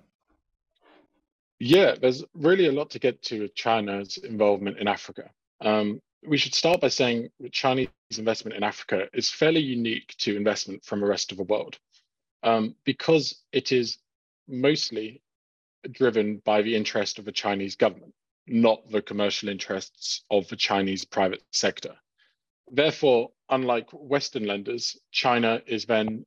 Yeah, 1.59 1.95
there's 2.01 2.23
really 2.33 2.67
a 2.67 2.71
lot 2.71 2.89
to 2.91 2.99
get 2.99 3.21
to 3.23 3.41
with 3.41 3.55
China's 3.55 4.17
involvement 4.17 4.77
in 4.77 4.87
Africa. 4.87 5.29
Um, 5.61 6.01
we 6.25 6.37
should 6.37 6.53
start 6.53 6.81
by 6.81 6.87
saying 6.89 7.29
that 7.39 7.51
Chinese 7.51 7.89
investment 8.17 8.57
in 8.57 8.63
Africa 8.63 9.07
is 9.13 9.29
fairly 9.29 9.61
unique 9.61 10.15
to 10.19 10.35
investment 10.35 10.83
from 10.83 11.01
the 11.01 11.05
rest 11.05 11.31
of 11.31 11.37
the 11.37 11.43
world 11.43 11.77
um, 12.43 12.75
because 12.85 13.43
it 13.51 13.71
is 13.71 13.97
mostly 14.47 15.21
driven 15.91 16.41
by 16.45 16.61
the 16.61 16.75
interest 16.75 17.19
of 17.19 17.25
the 17.25 17.31
Chinese 17.31 17.75
government, 17.75 18.13
not 18.47 18.89
the 18.89 19.01
commercial 19.01 19.49
interests 19.49 20.23
of 20.29 20.47
the 20.49 20.55
Chinese 20.55 21.05
private 21.05 21.43
sector. 21.51 21.95
Therefore, 22.71 23.29
unlike 23.49 23.89
Western 23.91 24.45
lenders, 24.45 24.97
China 25.11 25.61
is 25.65 25.85
then 25.85 26.25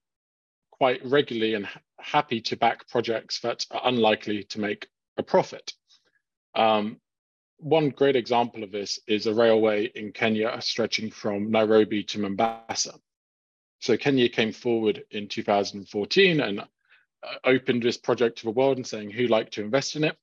quite 0.82 1.06
regularly 1.06 1.54
and 1.54 1.68
happy 2.00 2.40
to 2.40 2.56
back 2.56 2.88
projects 2.88 3.38
that 3.38 3.64
are 3.70 3.82
unlikely 3.84 4.42
to 4.42 4.58
make 4.58 4.88
a 5.16 5.22
profit. 5.22 5.72
Um, 6.56 7.00
one 7.58 7.90
great 7.90 8.16
example 8.16 8.64
of 8.64 8.72
this 8.72 8.98
is 9.06 9.28
a 9.28 9.32
railway 9.32 9.84
in 9.94 10.10
Kenya 10.10 10.60
stretching 10.60 11.08
from 11.08 11.52
Nairobi 11.52 12.02
to 12.02 12.18
Mombasa. 12.18 12.94
So 13.78 13.96
Kenya 13.96 14.28
came 14.28 14.50
forward 14.50 15.04
in 15.12 15.28
2014 15.28 16.40
and 16.40 16.58
uh, 16.58 16.64
opened 17.44 17.84
this 17.84 17.96
project 17.96 18.38
to 18.38 18.46
the 18.46 18.50
world 18.50 18.76
and 18.76 18.84
saying 18.84 19.10
who'd 19.10 19.30
like 19.30 19.50
to 19.50 19.62
invest 19.62 19.94
in 19.94 20.02
it. 20.02 20.16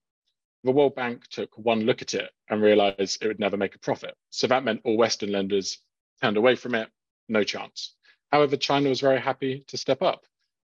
The 0.66 0.72
World 0.72 0.94
Bank 0.94 1.26
took 1.30 1.58
one 1.58 1.86
look 1.86 2.02
at 2.02 2.16
it 2.16 2.32
and 2.50 2.62
realized 2.62 3.24
it 3.24 3.28
would 3.28 3.40
never 3.40 3.56
make 3.56 3.76
a 3.76 3.80
profit. 3.80 4.14
So 4.30 4.46
that 4.48 4.66
meant 4.66 4.82
all 4.84 4.98
Western 4.98 5.32
lenders 5.32 5.78
turned 6.22 6.36
away 6.36 6.56
from 6.56 6.76
it, 6.76 6.90
no 7.30 7.46
chance. 7.46 7.96
However, 8.30 8.58
China 8.58 8.90
was 8.90 9.00
very 9.00 9.22
happy 9.22 9.64
to 9.70 9.78
step 9.78 10.02
up. 10.02 10.26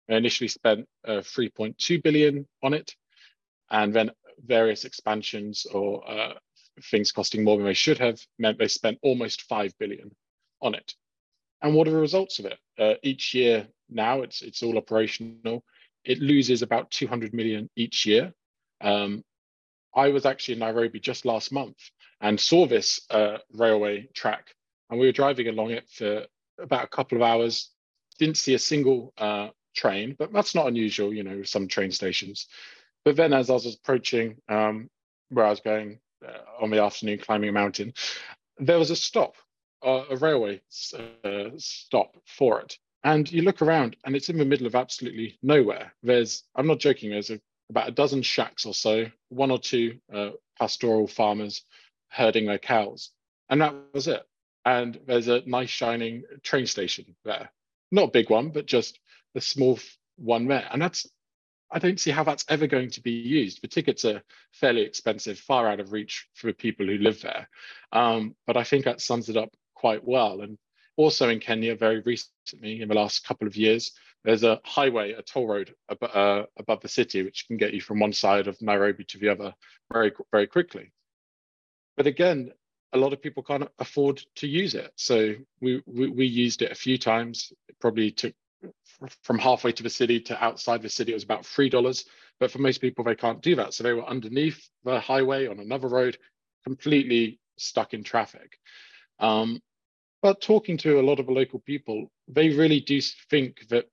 They 0.08 0.16
initially 0.16 0.48
spent 0.48 0.86
uh, 1.06 1.22
3.2 1.22 2.02
billion 2.02 2.46
on 2.62 2.74
it, 2.74 2.94
and 3.70 3.94
then 3.94 4.10
various 4.44 4.84
expansions 4.84 5.66
or 5.66 6.08
uh, 6.10 6.34
things 6.90 7.12
costing 7.12 7.44
more 7.44 7.56
than 7.56 7.66
they 7.66 7.74
should 7.74 7.98
have 7.98 8.20
meant 8.38 8.58
they 8.58 8.68
spent 8.68 8.98
almost 9.02 9.42
5 9.42 9.72
billion 9.78 10.10
on 10.60 10.74
it. 10.74 10.94
And 11.60 11.74
what 11.74 11.86
are 11.86 11.92
the 11.92 11.98
results 11.98 12.38
of 12.38 12.46
it? 12.46 12.58
Uh, 12.78 12.94
each 13.02 13.34
year 13.34 13.68
now, 13.88 14.22
it's 14.22 14.42
it's 14.42 14.62
all 14.62 14.76
operational. 14.78 15.62
It 16.04 16.18
loses 16.18 16.62
about 16.62 16.90
200 16.90 17.32
million 17.32 17.70
each 17.76 18.04
year. 18.04 18.32
Um, 18.80 19.22
I 19.94 20.08
was 20.08 20.26
actually 20.26 20.54
in 20.54 20.60
Nairobi 20.60 20.98
just 20.98 21.24
last 21.24 21.52
month 21.52 21.76
and 22.20 22.40
saw 22.40 22.66
this 22.66 23.00
uh, 23.10 23.38
railway 23.52 24.08
track, 24.14 24.54
and 24.90 24.98
we 24.98 25.06
were 25.06 25.12
driving 25.12 25.48
along 25.48 25.70
it 25.70 25.88
for 25.90 26.26
about 26.58 26.84
a 26.84 26.88
couple 26.88 27.16
of 27.16 27.22
hours. 27.22 27.70
Didn't 28.18 28.38
see 28.38 28.54
a 28.54 28.58
single 28.58 29.12
uh, 29.18 29.48
train, 29.74 30.14
but 30.18 30.32
that's 30.32 30.54
not 30.54 30.68
unusual, 30.68 31.12
you 31.12 31.22
know, 31.22 31.42
some 31.42 31.68
train 31.68 31.90
stations. 31.90 32.46
But 33.04 33.16
then 33.16 33.32
as 33.32 33.50
I 33.50 33.54
was 33.54 33.74
approaching 33.74 34.36
um, 34.48 34.88
where 35.30 35.46
I 35.46 35.50
was 35.50 35.60
going 35.60 35.98
uh, 36.26 36.62
on 36.62 36.70
the 36.70 36.82
afternoon 36.82 37.18
climbing 37.18 37.48
a 37.48 37.52
mountain, 37.52 37.94
there 38.58 38.78
was 38.78 38.90
a 38.90 38.96
stop, 38.96 39.34
uh, 39.84 40.04
a 40.10 40.16
railway 40.16 40.60
uh, 41.24 41.50
stop 41.56 42.16
for 42.26 42.60
it. 42.60 42.78
And 43.04 43.30
you 43.30 43.42
look 43.42 43.62
around 43.62 43.96
and 44.04 44.14
it's 44.14 44.28
in 44.28 44.38
the 44.38 44.44
middle 44.44 44.66
of 44.66 44.76
absolutely 44.76 45.38
nowhere. 45.42 45.92
There's, 46.02 46.44
I'm 46.54 46.68
not 46.68 46.78
joking, 46.78 47.10
there's 47.10 47.30
a, 47.30 47.40
about 47.70 47.88
a 47.88 47.92
dozen 47.92 48.22
shacks 48.22 48.64
or 48.64 48.74
so, 48.74 49.06
one 49.30 49.50
or 49.50 49.58
two 49.58 49.98
uh, 50.12 50.30
pastoral 50.58 51.08
farmers 51.08 51.62
herding 52.08 52.46
their 52.46 52.58
cows. 52.58 53.10
And 53.48 53.60
that 53.60 53.74
was 53.92 54.06
it. 54.06 54.22
And 54.64 55.00
there's 55.06 55.26
a 55.26 55.42
nice 55.46 55.70
shining 55.70 56.22
train 56.44 56.66
station 56.66 57.16
there. 57.24 57.50
Not 57.90 58.04
a 58.04 58.12
big 58.12 58.30
one, 58.30 58.50
but 58.50 58.66
just 58.66 59.00
the 59.34 59.40
small 59.40 59.78
one 60.16 60.46
there. 60.46 60.68
And 60.70 60.80
that's, 60.80 61.08
I 61.70 61.78
don't 61.78 62.00
see 62.00 62.10
how 62.10 62.24
that's 62.24 62.44
ever 62.48 62.66
going 62.66 62.90
to 62.90 63.00
be 63.00 63.12
used. 63.12 63.62
The 63.62 63.68
tickets 63.68 64.04
are 64.04 64.22
fairly 64.52 64.82
expensive, 64.82 65.38
far 65.38 65.68
out 65.68 65.80
of 65.80 65.92
reach 65.92 66.28
for 66.34 66.48
the 66.48 66.54
people 66.54 66.86
who 66.86 66.98
live 66.98 67.22
there. 67.22 67.48
Um, 67.92 68.34
but 68.46 68.56
I 68.56 68.64
think 68.64 68.84
that 68.84 69.00
sums 69.00 69.28
it 69.28 69.36
up 69.36 69.50
quite 69.74 70.04
well. 70.04 70.42
And 70.42 70.58
also 70.96 71.28
in 71.28 71.40
Kenya, 71.40 71.74
very 71.74 72.00
recently, 72.00 72.82
in 72.82 72.88
the 72.88 72.94
last 72.94 73.26
couple 73.26 73.48
of 73.48 73.56
years, 73.56 73.92
there's 74.24 74.44
a 74.44 74.60
highway, 74.64 75.12
a 75.12 75.22
toll 75.22 75.48
road 75.48 75.74
ab- 75.90 76.10
uh, 76.14 76.44
above 76.58 76.80
the 76.80 76.88
city, 76.88 77.22
which 77.22 77.46
can 77.48 77.56
get 77.56 77.74
you 77.74 77.80
from 77.80 77.98
one 77.98 78.12
side 78.12 78.46
of 78.46 78.60
Nairobi 78.60 79.04
to 79.04 79.18
the 79.18 79.30
other 79.30 79.54
very, 79.92 80.12
very 80.30 80.46
quickly. 80.46 80.92
But 81.96 82.06
again, 82.06 82.52
a 82.92 82.98
lot 82.98 83.12
of 83.12 83.22
people 83.22 83.42
can't 83.42 83.68
afford 83.78 84.22
to 84.36 84.46
use 84.46 84.74
it. 84.74 84.92
So 84.96 85.34
we, 85.60 85.82
we, 85.86 86.08
we 86.10 86.26
used 86.26 86.62
it 86.62 86.70
a 86.70 86.76
few 86.76 86.98
times. 86.98 87.52
It 87.68 87.80
probably 87.80 88.10
took 88.10 88.34
from 89.22 89.38
halfway 89.38 89.72
to 89.72 89.82
the 89.82 89.90
city 89.90 90.20
to 90.20 90.44
outside 90.44 90.82
the 90.82 90.88
city, 90.88 91.12
it 91.12 91.14
was 91.14 91.24
about 91.24 91.42
$3. 91.42 92.04
But 92.40 92.50
for 92.50 92.58
most 92.58 92.80
people, 92.80 93.04
they 93.04 93.14
can't 93.14 93.42
do 93.42 93.56
that. 93.56 93.74
So 93.74 93.82
they 93.82 93.92
were 93.92 94.08
underneath 94.08 94.68
the 94.84 95.00
highway 95.00 95.46
on 95.46 95.60
another 95.60 95.88
road, 95.88 96.18
completely 96.64 97.40
stuck 97.58 97.94
in 97.94 98.02
traffic. 98.02 98.58
Um, 99.18 99.60
but 100.22 100.40
talking 100.40 100.76
to 100.78 101.00
a 101.00 101.02
lot 101.02 101.18
of 101.18 101.26
the 101.26 101.32
local 101.32 101.58
people, 101.60 102.10
they 102.28 102.50
really 102.50 102.80
do 102.80 103.00
think 103.30 103.66
that 103.68 103.86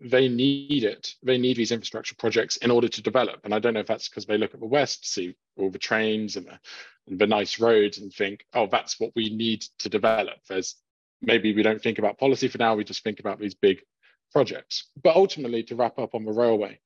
they 0.00 0.28
need 0.28 0.84
it. 0.84 1.14
They 1.22 1.38
need 1.38 1.56
these 1.56 1.72
infrastructure 1.72 2.14
projects 2.14 2.56
in 2.58 2.70
order 2.70 2.88
to 2.88 3.02
develop. 3.02 3.40
And 3.44 3.54
I 3.54 3.58
don't 3.58 3.74
know 3.74 3.80
if 3.80 3.86
that's 3.86 4.08
because 4.08 4.26
they 4.26 4.38
look 4.38 4.54
at 4.54 4.60
the 4.60 4.66
West, 4.66 5.10
see 5.10 5.34
all 5.56 5.70
the 5.70 5.78
trains 5.78 6.36
and 6.36 6.46
the, 6.46 6.58
and 7.06 7.18
the 7.18 7.26
nice 7.26 7.60
roads 7.60 7.98
and 7.98 8.12
think, 8.12 8.44
oh, 8.54 8.66
that's 8.70 9.00
what 9.00 9.10
we 9.14 9.30
need 9.30 9.64
to 9.78 9.88
develop. 9.88 10.38
There's 10.48 10.76
maybe 11.22 11.54
we 11.54 11.62
don't 11.62 11.82
think 11.82 11.98
about 11.98 12.18
policy 12.18 12.48
for 12.48 12.58
now, 12.58 12.74
we 12.74 12.84
just 12.84 13.04
think 13.04 13.20
about 13.20 13.38
these 13.38 13.54
big 13.54 13.82
projects. 14.32 14.88
But 15.02 15.16
ultimately, 15.16 15.62
to 15.64 15.76
wrap 15.76 15.98
up 15.98 16.14
on 16.14 16.24
the 16.24 16.32
railway, 16.32 16.78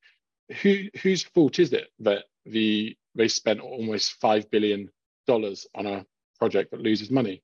who 0.63 0.89
whose 1.03 1.23
fault 1.23 1.59
is 1.59 1.73
it 1.73 1.89
that 2.01 2.25
the 2.45 2.97
they 3.15 3.29
spent 3.29 3.61
almost 3.61 4.21
five 4.21 4.51
billion 4.51 4.91
dollars 5.27 5.67
on 5.75 5.87
a 5.87 6.07
project 6.39 6.71
that 6.71 6.81
loses 6.81 7.11
money? 7.11 7.43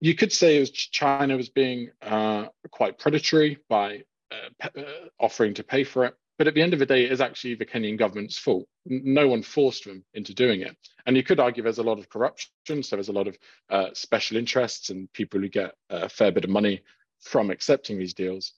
You 0.00 0.14
could 0.14 0.32
say 0.32 0.60
was 0.60 0.70
China 0.70 1.36
was 1.36 1.48
being 1.48 1.90
uh, 2.02 2.46
quite 2.70 2.98
predatory 2.98 3.58
by 3.68 4.02
uh, 4.30 4.68
uh, 4.76 4.82
offering 5.18 5.54
to 5.54 5.64
pay 5.64 5.84
for 5.84 6.04
it. 6.04 6.14
but 6.38 6.46
at 6.46 6.54
the 6.54 6.60
end 6.60 6.74
of 6.74 6.78
the 6.78 6.86
day, 6.86 7.04
it 7.04 7.12
is 7.12 7.20
actually 7.20 7.54
the 7.54 7.64
Kenyan 7.64 7.96
government's 7.96 8.36
fault. 8.36 8.68
No 8.84 9.28
one 9.28 9.42
forced 9.42 9.84
them 9.84 10.04
into 10.12 10.34
doing 10.34 10.60
it. 10.60 10.76
And 11.06 11.16
you 11.16 11.22
could 11.22 11.40
argue 11.40 11.62
there's 11.62 11.78
a 11.78 11.82
lot 11.82 11.98
of 11.98 12.10
corruption, 12.10 12.82
so 12.82 12.96
there's 12.96 13.08
a 13.08 13.12
lot 13.12 13.28
of 13.28 13.38
uh, 13.70 13.88
special 13.94 14.36
interests 14.36 14.90
and 14.90 15.10
people 15.12 15.40
who 15.40 15.48
get 15.48 15.74
a 15.88 16.08
fair 16.08 16.30
bit 16.30 16.44
of 16.44 16.50
money 16.50 16.82
from 17.20 17.50
accepting 17.50 17.98
these 17.98 18.14
deals. 18.14 18.52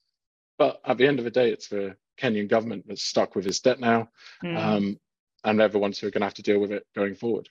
But 0.59 0.81
at 0.85 0.99
the 0.99 1.07
end 1.07 1.19
of 1.19 1.25
the 1.25 1.31
day, 1.31 1.51
it's 1.51 1.69
the 1.69 1.97
Kenyan 2.21 2.49
government 2.49 2.85
that's 2.87 3.03
stuck 3.03 3.35
with 3.37 3.47
its 3.47 3.61
debt 3.61 3.81
now, 3.81 4.09
mm. 4.45 4.57
um, 4.57 4.99
and 5.45 5.59
they're 5.59 5.69
the 5.69 5.79
ones 5.79 5.99
who 5.99 6.09
are 6.09 6.11
going 6.11 6.23
to 6.23 6.27
have 6.27 6.35
to 6.35 6.43
deal 6.43 6.59
with 6.59 6.73
it 6.73 6.85
going 6.95 7.15
forward. 7.15 7.49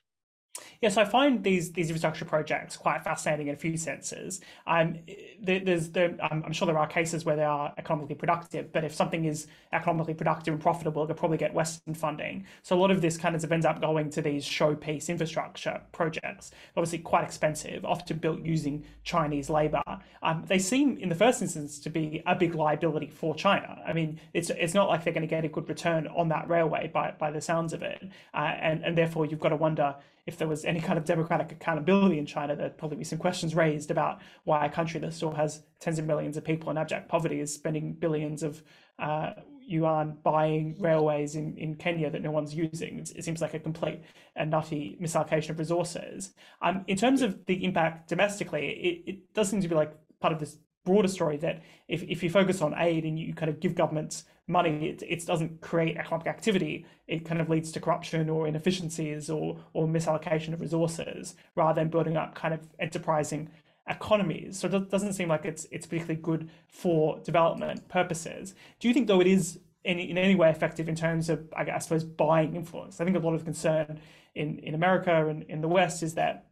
Yes, 0.81 0.97
I 0.97 1.05
find 1.05 1.43
these 1.43 1.71
these 1.71 1.89
infrastructure 1.89 2.25
projects 2.25 2.77
quite 2.77 3.03
fascinating 3.03 3.47
in 3.47 3.55
a 3.55 3.57
few 3.57 3.77
senses. 3.77 4.41
Um, 4.65 4.97
there's 5.41 5.89
there, 5.89 6.15
I'm 6.21 6.51
sure 6.51 6.65
there 6.65 6.77
are 6.77 6.87
cases 6.87 7.25
where 7.25 7.35
they 7.35 7.43
are 7.43 7.73
economically 7.77 8.15
productive, 8.15 8.71
but 8.71 8.83
if 8.83 8.93
something 8.93 9.25
is 9.25 9.47
economically 9.73 10.13
productive 10.13 10.53
and 10.53 10.61
profitable, 10.61 11.05
they'll 11.05 11.15
probably 11.15 11.37
get 11.37 11.53
Western 11.53 11.93
funding. 11.93 12.45
So 12.63 12.75
a 12.75 12.79
lot 12.79 12.91
of 12.91 13.01
this 13.01 13.17
kind 13.17 13.35
of 13.35 13.51
ends 13.51 13.65
up 13.65 13.81
going 13.81 14.09
to 14.11 14.21
these 14.21 14.45
showpiece 14.45 15.09
infrastructure 15.09 15.81
projects, 15.91 16.51
obviously 16.75 16.99
quite 16.99 17.23
expensive, 17.23 17.85
often 17.85 18.17
built 18.17 18.41
using 18.41 18.83
Chinese 19.03 19.49
labor. 19.49 19.83
Um, 20.21 20.43
they 20.47 20.59
seem, 20.59 20.97
in 20.97 21.09
the 21.09 21.15
first 21.15 21.41
instance, 21.41 21.79
to 21.79 21.89
be 21.89 22.21
a 22.25 22.35
big 22.35 22.55
liability 22.55 23.09
for 23.09 23.35
China. 23.35 23.81
I 23.85 23.93
mean, 23.93 24.19
it's 24.33 24.49
it's 24.49 24.73
not 24.73 24.89
like 24.89 25.03
they're 25.03 25.13
going 25.13 25.21
to 25.21 25.27
get 25.27 25.45
a 25.45 25.49
good 25.49 25.69
return 25.69 26.07
on 26.07 26.29
that 26.29 26.49
railway 26.49 26.89
by 26.93 27.13
by 27.17 27.31
the 27.31 27.41
sounds 27.41 27.73
of 27.73 27.81
it, 27.81 28.03
uh, 28.33 28.37
and 28.37 28.83
and 28.83 28.97
therefore 28.97 29.25
you've 29.25 29.39
got 29.39 29.49
to 29.49 29.55
wonder 29.55 29.95
if 30.27 30.37
there 30.37 30.47
was 30.47 30.65
any 30.65 30.81
kind 30.81 30.99
of 30.99 31.05
democratic 31.05 31.51
accountability 31.53 32.19
in 32.19 32.25
China, 32.25 32.55
there'd 32.55 32.77
probably 32.77 32.97
be 32.97 33.03
some 33.03 33.17
questions 33.17 33.55
raised 33.55 33.89
about 33.89 34.19
why 34.43 34.65
a 34.65 34.69
country 34.69 34.99
that 34.99 35.13
still 35.13 35.31
has 35.31 35.63
tens 35.79 35.97
of 35.97 36.05
millions 36.05 36.37
of 36.37 36.43
people 36.43 36.69
in 36.69 36.77
abject 36.77 37.07
poverty 37.07 37.39
is 37.39 37.53
spending 37.53 37.93
billions 37.93 38.43
of 38.43 38.61
uh, 38.99 39.31
yuan 39.65 40.17
buying 40.23 40.75
railways 40.79 41.35
in, 41.35 41.57
in 41.57 41.75
Kenya 41.75 42.09
that 42.09 42.21
no 42.21 42.31
one's 42.31 42.53
using. 42.53 42.99
It 42.99 43.23
seems 43.23 43.41
like 43.41 43.53
a 43.53 43.59
complete 43.59 44.01
and 44.35 44.51
nutty 44.51 44.97
misallocation 45.01 45.51
of 45.51 45.59
resources. 45.59 46.33
Um, 46.61 46.83
in 46.87 46.97
terms 46.97 47.21
of 47.21 47.45
the 47.45 47.63
impact 47.63 48.09
domestically, 48.09 48.67
it, 48.67 49.09
it 49.09 49.33
does 49.33 49.49
seem 49.49 49.61
to 49.61 49.67
be 49.67 49.75
like 49.75 49.93
part 50.19 50.33
of 50.33 50.39
this 50.39 50.57
broader 50.87 51.09
story 51.09 51.37
that 51.37 51.61
if, 51.89 52.01
if 52.03 52.23
you 52.23 52.29
focus 52.29 52.61
on 52.61 52.73
aid 52.77 53.03
and 53.03 53.19
you 53.19 53.33
kind 53.33 53.49
of 53.49 53.59
give 53.59 53.75
governments 53.75 54.23
money, 54.47 54.89
it, 54.89 55.03
it 55.05 55.25
doesn't 55.25 55.59
create 55.59 55.97
economic 55.97 56.27
activity. 56.27 56.85
It 57.07 57.25
kind 57.25 57.41
of 57.41 57.49
leads 57.49 57.71
to 57.73 57.79
corruption 57.81 58.29
or 58.29 58.47
inefficiencies 58.47 59.29
or, 59.29 59.59
or 59.73 59.87
misallocation 59.87 60.53
of 60.53 60.61
resources 60.61 61.35
rather 61.55 61.81
than 61.81 61.89
building 61.89 62.15
up 62.15 62.35
kind 62.35 62.53
of 62.53 62.61
enterprising 62.79 63.49
economies. 63.89 64.59
So 64.59 64.67
it 64.67 64.89
doesn't 64.89 65.13
seem 65.13 65.29
like 65.29 65.45
it's 65.45 65.65
it's 65.71 65.85
particularly 65.85 66.21
good 66.21 66.49
for 66.69 67.19
development 67.19 67.87
purposes. 67.89 68.55
Do 68.79 68.87
you 68.87 68.93
think 68.93 69.07
though 69.07 69.21
it 69.21 69.27
is 69.27 69.59
in, 69.83 69.99
in 69.99 70.17
any 70.17 70.35
way 70.35 70.49
effective 70.49 70.87
in 70.87 70.95
terms 70.95 71.29
of 71.29 71.39
I, 71.55 71.65
guess, 71.65 71.75
I 71.75 71.79
suppose 71.79 72.03
buying 72.05 72.55
influence? 72.55 73.01
I 73.01 73.05
think 73.05 73.17
a 73.17 73.19
lot 73.19 73.35
of 73.35 73.43
concern 73.43 73.99
in, 74.35 74.59
in 74.59 74.73
America 74.73 75.27
and 75.27 75.43
in 75.43 75.61
the 75.61 75.67
West 75.67 76.03
is 76.03 76.13
that 76.13 76.45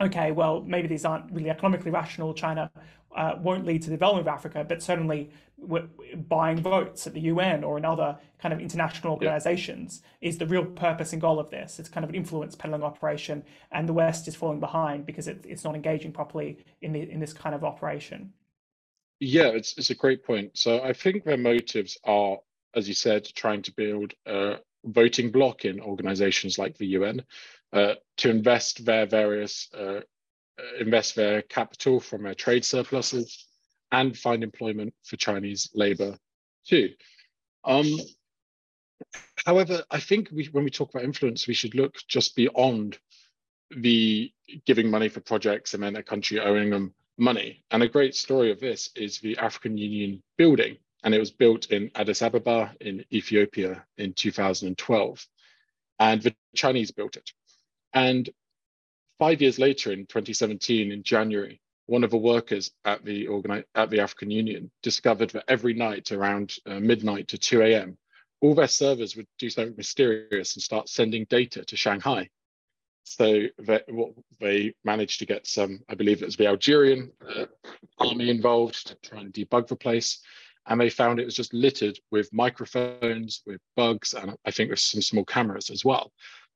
okay, 0.00 0.32
well, 0.32 0.62
maybe 0.62 0.88
these 0.88 1.04
aren't 1.04 1.30
really 1.32 1.50
economically 1.50 1.90
rational. 1.90 2.34
China 2.34 2.70
uh, 3.16 3.34
won't 3.40 3.64
lead 3.64 3.82
to 3.82 3.90
the 3.90 3.96
development 3.96 4.28
of 4.28 4.34
Africa, 4.34 4.64
but 4.68 4.82
certainly 4.82 5.30
buying 6.28 6.58
votes 6.58 7.06
at 7.06 7.14
the 7.14 7.20
UN 7.20 7.64
or 7.64 7.78
in 7.78 7.84
other 7.84 8.18
kind 8.38 8.52
of 8.52 8.60
international 8.60 9.14
organizations 9.14 10.02
yeah. 10.20 10.28
is 10.28 10.38
the 10.38 10.46
real 10.46 10.64
purpose 10.64 11.12
and 11.12 11.22
goal 11.22 11.40
of 11.40 11.50
this. 11.50 11.78
It's 11.78 11.88
kind 11.88 12.04
of 12.04 12.10
an 12.10 12.16
influence 12.16 12.54
peddling 12.54 12.82
operation, 12.82 13.42
and 13.72 13.88
the 13.88 13.94
West 13.94 14.28
is 14.28 14.36
falling 14.36 14.60
behind 14.60 15.06
because 15.06 15.28
it, 15.28 15.44
it's 15.48 15.64
not 15.64 15.74
engaging 15.74 16.12
properly 16.12 16.58
in 16.82 16.92
the 16.92 17.10
in 17.10 17.20
this 17.20 17.32
kind 17.32 17.54
of 17.54 17.64
operation. 17.64 18.32
Yeah, 19.18 19.48
it's 19.48 19.76
it's 19.78 19.90
a 19.90 19.94
great 19.94 20.24
point. 20.24 20.58
So 20.58 20.82
I 20.82 20.92
think 20.92 21.24
their 21.24 21.38
motives 21.38 21.96
are, 22.04 22.36
as 22.74 22.86
you 22.86 22.94
said, 22.94 23.24
trying 23.24 23.62
to 23.62 23.72
build 23.72 24.12
a 24.26 24.56
voting 24.84 25.30
bloc 25.30 25.64
in 25.64 25.80
organizations 25.80 26.58
like 26.58 26.76
the 26.76 26.86
UN 26.88 27.24
to 27.72 28.30
invest 28.30 28.84
their 28.84 29.06
various 29.06 29.68
uh, 29.76 30.00
uh, 30.58 30.62
invest 30.80 31.14
their 31.14 31.42
capital 31.42 32.00
from 32.00 32.22
their 32.22 32.34
trade 32.34 32.64
surpluses 32.64 33.46
and 33.92 34.16
find 34.16 34.42
employment 34.42 34.94
for 35.04 35.16
Chinese 35.16 35.70
labor 35.74 36.16
too. 36.66 36.90
Um, 37.64 37.86
however, 39.44 39.84
I 39.90 40.00
think 40.00 40.30
we, 40.32 40.46
when 40.46 40.64
we 40.64 40.70
talk 40.70 40.90
about 40.90 41.04
influence, 41.04 41.46
we 41.46 41.52
should 41.52 41.74
look 41.74 41.96
just 42.08 42.34
beyond 42.36 42.98
the 43.70 44.32
giving 44.64 44.90
money 44.90 45.10
for 45.10 45.20
projects 45.20 45.74
and 45.74 45.82
then 45.82 45.96
a 45.96 46.02
country 46.02 46.40
owing 46.40 46.70
them 46.70 46.94
money. 47.18 47.62
And 47.70 47.82
a 47.82 47.88
great 47.88 48.14
story 48.14 48.50
of 48.50 48.60
this 48.60 48.90
is 48.96 49.18
the 49.18 49.36
African 49.36 49.76
Union 49.76 50.22
building. 50.38 50.78
And 51.04 51.14
it 51.14 51.20
was 51.20 51.30
built 51.30 51.70
in 51.70 51.90
Addis 51.94 52.22
Ababa 52.22 52.74
in 52.80 53.04
Ethiopia 53.12 53.84
in 53.98 54.14
2012. 54.14 55.26
And 55.98 56.22
the 56.22 56.34
Chinese 56.54 56.90
built 56.90 57.16
it. 57.16 57.30
And 57.96 58.28
five 59.18 59.40
years 59.40 59.58
later, 59.58 59.90
in 59.90 60.00
2017, 60.00 60.92
in 60.92 61.02
January, 61.02 61.62
one 61.86 62.04
of 62.04 62.10
the 62.10 62.18
workers 62.18 62.70
at 62.84 63.02
the 63.06 63.26
organi- 63.26 63.64
at 63.74 63.88
the 63.88 64.00
African 64.00 64.30
Union 64.30 64.70
discovered 64.82 65.30
that 65.30 65.44
every 65.48 65.72
night 65.72 66.12
around 66.12 66.56
uh, 66.66 66.78
midnight 66.78 67.26
to 67.28 67.38
2 67.38 67.62
a.m., 67.62 67.96
all 68.42 68.54
their 68.54 68.68
servers 68.68 69.16
would 69.16 69.26
do 69.38 69.48
something 69.48 69.74
mysterious 69.78 70.54
and 70.54 70.62
start 70.62 70.90
sending 70.90 71.24
data 71.30 71.64
to 71.64 71.74
Shanghai. 71.74 72.28
So 73.04 73.44
they, 73.58 73.80
what, 73.88 74.10
they 74.40 74.74
managed 74.84 75.20
to 75.20 75.26
get 75.26 75.46
some, 75.46 75.80
I 75.88 75.94
believe 75.94 76.20
it 76.20 76.26
was 76.26 76.36
the 76.36 76.48
Algerian 76.48 77.10
uh, 77.26 77.46
army 77.98 78.28
involved 78.28 78.88
to 78.88 78.94
try 78.96 79.20
and 79.20 79.32
debug 79.32 79.68
the 79.68 79.76
place. 79.76 80.20
And 80.66 80.78
they 80.78 80.90
found 80.90 81.18
it 81.18 81.24
was 81.24 81.36
just 81.36 81.54
littered 81.54 81.98
with 82.10 82.30
microphones, 82.30 83.40
with 83.46 83.60
bugs, 83.74 84.12
and 84.12 84.36
I 84.44 84.50
think 84.50 84.68
with 84.68 84.80
some 84.80 85.00
small 85.00 85.24
cameras 85.24 85.70
as 85.70 85.82
well. 85.82 86.12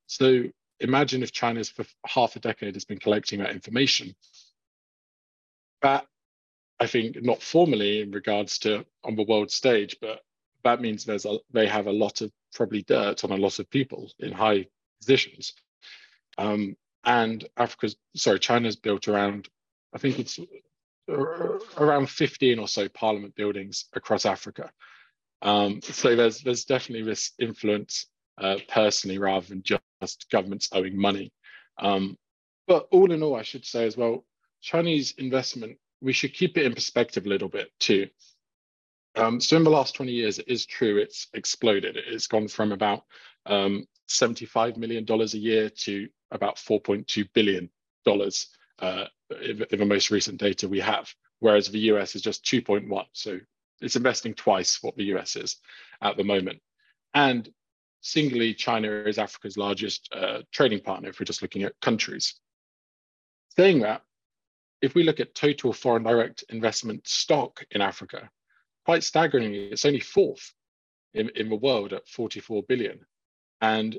So 0.07 0.43
imagine 0.81 1.23
if 1.23 1.33
China's 1.33 1.69
for 1.69 1.85
half 2.07 2.37
a 2.37 2.41
decade 2.41 2.75
has 2.75 2.85
been 2.85 2.99
collecting 2.99 3.41
that 3.41 3.51
information. 3.51 4.15
That, 5.83 6.07
I 6.79 6.87
think, 6.87 7.23
not 7.23 7.43
formally 7.43 8.03
in 8.03 8.11
regards 8.11 8.59
to 8.61 8.85
on 9.05 9.17
the 9.17 9.23
world 9.23 9.51
stage, 9.51 9.97
but 10.01 10.21
that 10.65 10.81
means 10.81 11.05
there's 11.05 11.27
a, 11.27 11.39
they 11.53 11.67
have 11.67 11.87
a 11.87 11.93
lot 11.93 12.21
of 12.21 12.31
probably 12.55 12.83
dirt 12.83 13.25
on 13.25 13.31
a 13.31 13.37
lot 13.37 13.59
of 13.59 13.71
people 13.71 14.11
in 14.19 14.33
high 14.33 14.67
positions. 15.01 15.55
Um, 16.39 16.77
and 17.05 17.47
Africa's, 17.57 17.97
sorry, 18.15 18.39
China's 18.39 18.77
built 18.77 19.09
around, 19.09 19.49
I 19.95 19.99
think 19.99 20.19
it's 20.19 20.39
around 21.09 22.11
15 22.11 22.59
or 22.59 22.69
so 22.69 22.89
parliament 22.89 23.35
buildings 23.35 23.87
across 23.95 24.27
Africa. 24.27 24.71
Um, 25.43 25.81
so 25.83 26.15
there's 26.17 26.41
there's 26.41 26.67
definitely 26.67 27.05
this 27.05 27.33
influence 27.39 28.07
uh, 28.39 28.57
personally 28.69 29.19
rather 29.19 29.47
than 29.47 29.63
just 29.63 30.31
governments 30.31 30.69
owing 30.73 30.97
money. 30.97 31.33
Um, 31.79 32.17
but 32.67 32.87
all 32.91 33.11
in 33.13 33.23
all, 33.23 33.37
I 33.37 33.43
should 33.43 33.65
say 33.65 33.87
as 33.87 33.97
well, 33.97 34.25
Chinese 34.61 35.15
investment, 35.19 35.79
we 36.01 36.13
should 36.13 36.35
keep 36.35 36.57
it 36.57 36.67
in 36.67 36.75
perspective 36.75 37.27
a 37.27 37.29
little 37.29 37.49
bit 37.49 37.71
too. 37.79 38.09
Um, 39.17 39.41
so 39.41 39.57
in 39.57 39.65
the 39.65 39.71
last 39.71 39.95
20 39.95 40.13
years, 40.13 40.39
it 40.39 40.49
is 40.49 40.67
true 40.67 40.99
it's 40.99 41.29
exploded. 41.35 41.97
It's 41.97 42.27
gone 42.27 42.49
from 42.49 42.73
about 42.73 43.03
um, 43.47 43.87
$75 44.09 44.77
million 44.77 45.05
a 45.09 45.25
year 45.37 45.71
to 45.71 46.09
about 46.31 46.57
$4.2 46.57 47.29
billion 47.35 47.69
uh, 48.07 49.05
in, 49.43 49.65
in 49.71 49.79
the 49.79 49.85
most 49.85 50.11
recent 50.11 50.39
data 50.39 50.69
we 50.69 50.81
have, 50.81 51.13
whereas 51.41 51.69
the 51.69 51.79
US 51.93 52.15
is 52.15 52.23
just 52.23 52.45
2.1. 52.45 53.05
So 53.13 53.39
it's 53.81 53.97
investing 53.97 54.35
twice 54.35 54.79
what 54.83 54.97
the 54.97 55.05
US 55.15 55.37
is 55.37 55.57
at 56.03 56.17
the 56.17 56.25
moment. 56.25 56.61
And 57.15 57.49
singly, 58.01 58.55
China 58.55 58.91
is 58.91 59.19
Africa's 59.19 59.57
largest 59.57 60.09
uh, 60.13 60.39
trading 60.53 60.81
partner 60.81 61.11
if 61.11 61.21
we're 61.21 61.25
just 61.25 61.43
looking 61.43 61.63
at 61.63 61.81
countries. 61.81 62.35
Saying 63.57 63.81
that, 63.81 64.03
if 64.81 64.95
we 64.95 65.03
look 65.03 65.21
at 65.21 65.35
total 65.35 65.73
foreign 65.73 66.05
direct 66.05 66.45
investment 66.49 67.07
stock 67.07 67.65
in 67.71 67.81
Africa, 67.81 68.31
quite 68.85 69.05
staggeringly, 69.05 69.67
it's 69.67 69.85
only 69.85 70.01
fourth 70.01 70.53
in, 71.15 71.31
in 71.35 71.49
the 71.49 71.57
world 71.57 71.93
at 71.93 72.09
44 72.09 72.63
billion. 72.63 73.01
And 73.61 73.99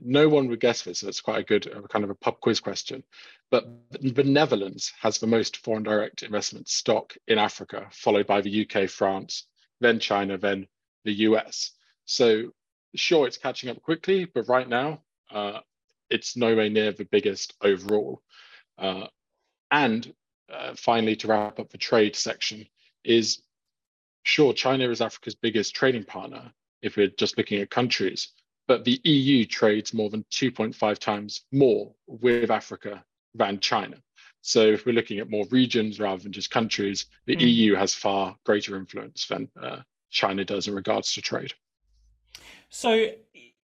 no 0.00 0.28
one 0.28 0.48
would 0.48 0.60
guess 0.60 0.82
this, 0.82 1.00
so 1.00 1.08
it's 1.08 1.20
quite 1.20 1.40
a 1.40 1.44
good 1.44 1.66
uh, 1.66 1.86
kind 1.88 2.04
of 2.04 2.10
a 2.10 2.14
pub 2.14 2.40
quiz 2.40 2.60
question. 2.60 3.02
But 3.50 3.66
the 3.90 4.24
Netherlands 4.24 4.92
has 5.00 5.18
the 5.18 5.26
most 5.26 5.58
foreign 5.58 5.82
direct 5.82 6.22
investment 6.22 6.68
stock 6.68 7.14
in 7.28 7.38
Africa, 7.38 7.88
followed 7.90 8.26
by 8.26 8.40
the 8.40 8.66
UK, 8.66 8.88
France, 8.88 9.46
then 9.80 9.98
China, 9.98 10.38
then 10.38 10.66
the 11.04 11.12
US. 11.12 11.72
So 12.04 12.52
sure 12.94 13.26
it's 13.26 13.36
catching 13.36 13.70
up 13.70 13.82
quickly, 13.82 14.24
but 14.24 14.48
right 14.48 14.68
now 14.68 15.02
uh, 15.30 15.60
it's 16.08 16.36
nowhere 16.36 16.68
near 16.68 16.92
the 16.92 17.04
biggest 17.04 17.54
overall. 17.62 18.22
Uh, 18.78 19.06
and 19.70 20.12
uh, 20.52 20.74
finally, 20.76 21.16
to 21.16 21.28
wrap 21.28 21.60
up 21.60 21.70
the 21.70 21.78
trade 21.78 22.16
section, 22.16 22.66
is 23.04 23.42
sure 24.24 24.52
China 24.52 24.90
is 24.90 25.00
Africa's 25.00 25.34
biggest 25.34 25.74
trading 25.74 26.04
partner 26.04 26.52
if 26.82 26.96
we're 26.96 27.08
just 27.08 27.38
looking 27.38 27.60
at 27.60 27.70
countries, 27.70 28.32
but 28.66 28.84
the 28.84 29.00
EU 29.04 29.44
trades 29.44 29.94
more 29.94 30.10
than 30.10 30.24
2.5 30.32 30.98
times 30.98 31.42
more 31.52 31.94
with 32.06 32.50
Africa 32.50 33.04
than 33.34 33.60
China. 33.60 33.96
So 34.42 34.66
if 34.66 34.86
we're 34.86 34.92
looking 34.92 35.18
at 35.18 35.30
more 35.30 35.44
regions 35.50 36.00
rather 36.00 36.22
than 36.22 36.32
just 36.32 36.50
countries, 36.50 37.06
the 37.26 37.36
mm. 37.36 37.42
EU 37.42 37.74
has 37.74 37.94
far 37.94 38.36
greater 38.44 38.76
influence 38.76 39.26
than 39.26 39.48
uh, 39.60 39.80
China 40.10 40.44
does 40.44 40.66
in 40.66 40.74
regards 40.74 41.12
to 41.14 41.22
trade. 41.22 41.52
So, 42.70 43.08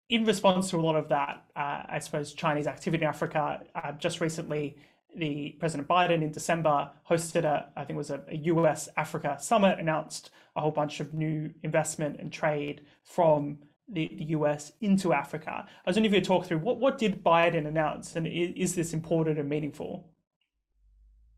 in 0.09 0.25
response 0.25 0.71
to 0.71 0.77
a 0.77 0.81
lot 0.81 0.97
of 0.97 1.09
that, 1.11 1.45
uh, 1.57 1.83
I 1.88 1.99
suppose 1.99 2.33
Chinese 2.33 2.67
activity 2.67 3.05
in 3.05 3.09
Africa, 3.09 3.61
uh, 3.75 3.93
just 3.93 4.21
recently, 4.21 4.77
the 5.17 5.57
President 5.59 5.88
Biden 5.88 6.23
in 6.23 6.31
December 6.31 6.90
hosted 7.09 7.45
a, 7.45 7.69
I 7.77 7.85
think 7.85 7.97
it 7.97 7.99
was 7.99 8.11
a, 8.11 8.23
a, 8.29 8.37
US 8.37 8.88
Africa 8.97 9.37
summit, 9.40 9.79
announced 9.79 10.31
a 10.57 10.61
whole 10.61 10.71
bunch 10.71 11.01
of 11.01 11.14
new 11.14 11.51
investment 11.62 12.19
and 12.19 12.33
trade 12.33 12.83
from 13.05 13.59
the, 13.88 14.11
the 14.17 14.25
US 14.27 14.73
into 14.81 15.12
Africa. 15.12 15.67
I 15.67 15.88
was 15.88 15.97
wondering 15.97 16.07
if 16.07 16.14
you 16.14 16.21
could 16.21 16.27
talk 16.27 16.47
through 16.47 16.59
what, 16.59 16.79
what 16.79 16.99
did 16.99 17.23
Biden 17.23 17.67
announce 17.67 18.17
and 18.17 18.27
is, 18.27 18.53
is 18.57 18.75
this 18.75 18.93
important 18.93 19.38
and 19.38 19.49
meaningful? 19.49 20.09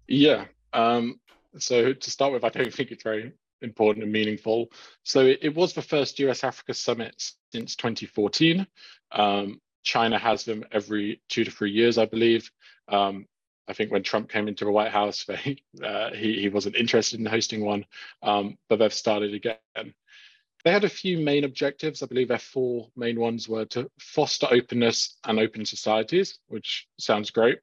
Yeah. 0.08 0.44
Um, 0.72 1.20
so 1.58 1.92
to 1.92 2.10
start 2.10 2.32
with, 2.32 2.44
I 2.44 2.48
don't 2.48 2.72
think 2.74 2.90
it's 2.90 3.02
very 3.02 3.32
important 3.62 4.04
and 4.04 4.12
meaningful. 4.12 4.70
So 5.02 5.26
it, 5.26 5.40
it 5.42 5.54
was 5.54 5.72
the 5.72 5.82
first 5.82 6.18
US 6.20 6.44
Africa 6.44 6.74
summit 6.74 7.30
since 7.56 7.74
2014. 7.76 8.66
Um, 9.12 9.60
China 9.82 10.18
has 10.18 10.44
them 10.44 10.64
every 10.72 11.22
two 11.30 11.44
to 11.44 11.50
three 11.50 11.70
years, 11.70 11.96
I 11.96 12.04
believe. 12.04 12.50
Um, 12.88 13.26
I 13.66 13.72
think 13.72 13.90
when 13.90 14.02
Trump 14.02 14.28
came 14.28 14.46
into 14.46 14.66
the 14.66 14.70
White 14.70 14.92
House, 14.92 15.24
they, 15.28 15.56
uh, 15.82 16.10
he, 16.10 16.40
he 16.40 16.48
wasn't 16.50 16.76
interested 16.76 17.18
in 17.18 17.24
hosting 17.24 17.64
one, 17.64 17.86
um, 18.22 18.58
but 18.68 18.78
they've 18.78 18.92
started 18.92 19.32
again. 19.32 19.56
They 20.64 20.72
had 20.72 20.84
a 20.84 20.88
few 20.88 21.18
main 21.18 21.44
objectives. 21.44 22.02
I 22.02 22.06
believe 22.06 22.28
their 22.28 22.38
four 22.38 22.88
main 22.94 23.18
ones 23.18 23.48
were 23.48 23.64
to 23.66 23.88
foster 24.00 24.48
openness 24.50 25.16
and 25.24 25.38
open 25.38 25.64
societies, 25.64 26.38
which 26.48 26.86
sounds 26.98 27.30
great, 27.30 27.58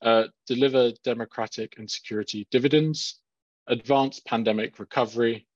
uh, 0.00 0.24
deliver 0.46 0.92
democratic 1.02 1.74
and 1.78 1.90
security 1.90 2.46
dividends, 2.50 3.20
advance 3.66 4.20
pandemic 4.20 4.78
recovery, 4.78 5.46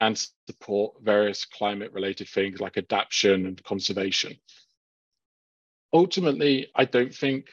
and 0.00 0.26
support 0.46 0.94
various 1.02 1.44
climate 1.44 1.92
related 1.92 2.28
things 2.28 2.60
like 2.60 2.76
adaptation 2.76 3.46
and 3.46 3.62
conservation. 3.64 4.36
Ultimately, 5.92 6.68
I 6.74 6.84
don't 6.84 7.14
think 7.14 7.46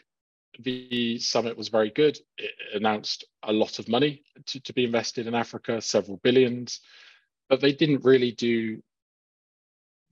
the 0.59 1.17
summit 1.19 1.57
was 1.57 1.69
very 1.69 1.89
good. 1.89 2.17
It 2.37 2.51
announced 2.73 3.25
a 3.43 3.53
lot 3.53 3.79
of 3.79 3.87
money 3.87 4.23
to, 4.47 4.59
to 4.61 4.73
be 4.73 4.85
invested 4.85 5.27
in 5.27 5.33
Africa, 5.35 5.81
several 5.81 6.17
billions, 6.17 6.81
but 7.49 7.61
they 7.61 7.73
didn't 7.73 8.03
really 8.03 8.31
do. 8.31 8.81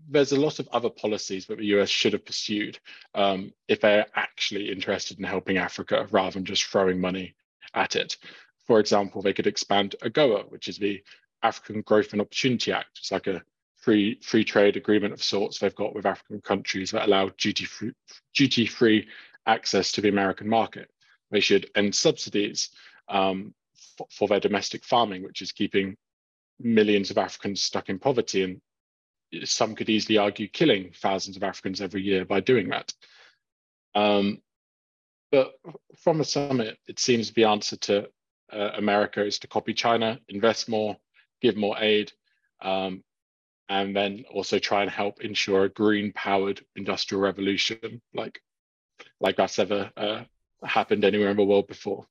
There's 0.10 0.32
a 0.32 0.40
lot 0.40 0.60
of 0.60 0.68
other 0.70 0.90
policies 0.90 1.46
that 1.46 1.60
the 1.60 1.66
US 1.78 1.90
should 1.90 2.14
have 2.14 2.26
pursued 2.26 2.80
um, 3.14 3.54
if 3.68 3.82
they're 3.82 4.08
actually 4.16 4.72
interested 4.72 5.20
in 5.20 5.26
helping 5.26 5.58
Africa 5.58 6.08
rather 6.12 6.32
than 6.32 6.46
just 6.46 6.64
throwing 6.64 7.00
money 7.00 7.36
at 7.76 7.96
it. 7.96 8.18
For 8.66 8.80
example, 8.80 9.22
they 9.22 9.34
could 9.34 9.48
expand 9.48 9.96
AGOA, 10.02 10.50
which 10.50 10.68
is 10.68 10.78
the 10.78 11.04
African 11.44 11.82
Growth 11.82 12.14
and 12.14 12.22
Opportunity 12.22 12.72
Act. 12.72 13.00
It's 13.00 13.12
like 13.12 13.28
a 13.28 13.42
free 13.78 14.20
free 14.22 14.44
trade 14.44 14.78
agreement 14.78 15.14
of 15.14 15.24
sorts 15.24 15.60
they've 15.60 15.76
got 15.76 15.96
with 15.96 16.06
African 16.06 16.40
countries 16.42 16.92
that 16.92 17.08
allow 17.08 17.30
duty 17.38 17.66
free, 17.66 17.94
duty 18.36 18.66
free 18.66 19.08
access 19.46 19.92
to 19.94 20.02
the 20.02 20.10
American 20.10 20.48
market. 20.48 20.90
They 21.32 21.40
should 21.40 21.70
end 21.76 21.96
subsidies 21.96 22.70
um, 23.10 23.54
for, 23.98 24.08
for 24.12 24.28
their 24.28 24.40
domestic 24.40 24.84
farming, 24.84 25.24
which 25.24 25.42
is 25.42 25.52
keeping 25.52 25.98
millions 26.60 27.10
of 27.10 27.18
Africans 27.18 27.64
stuck 27.64 27.90
in 27.90 27.98
poverty. 27.98 28.44
And 28.44 28.62
some 29.48 29.76
could 29.76 29.90
easily 29.90 30.18
argue 30.18 30.48
killing 30.48 30.92
thousands 30.96 31.38
of 31.38 31.44
Africans 31.44 31.82
every 31.82 32.02
year 32.02 32.26
by 32.26 32.40
doing 32.40 32.70
that. 32.70 32.94
Um, 33.96 34.42
but 35.32 35.54
from 35.98 36.18
the 36.18 36.26
summit, 36.26 36.78
it 36.88 37.00
seems 37.00 37.32
the 37.32 37.46
answer 37.46 37.78
to 37.78 38.10
uh, 38.52 38.72
America 38.76 39.26
is 39.26 39.40
to 39.40 39.48
copy 39.48 39.74
China, 39.74 40.20
invest 40.28 40.68
more, 40.68 40.98
give 41.42 41.58
more 41.58 41.78
aid, 41.80 42.12
um, 42.62 43.04
and 43.70 43.96
then 43.96 44.26
also 44.32 44.60
try 44.60 44.82
and 44.82 44.92
help 44.92 45.22
ensure 45.22 45.66
a 45.66 45.70
green 45.70 46.12
powered 46.14 46.62
industrial 46.76 47.22
revolution 47.22 48.02
like 48.14 48.42
like 49.20 49.36
that's 49.36 49.60
ever 49.60 49.92
uh, 49.98 50.24
happened 50.64 51.04
anywhere 51.04 51.32
in 51.32 51.38
the 51.38 51.44
world 51.44 51.68
before. 51.68 52.06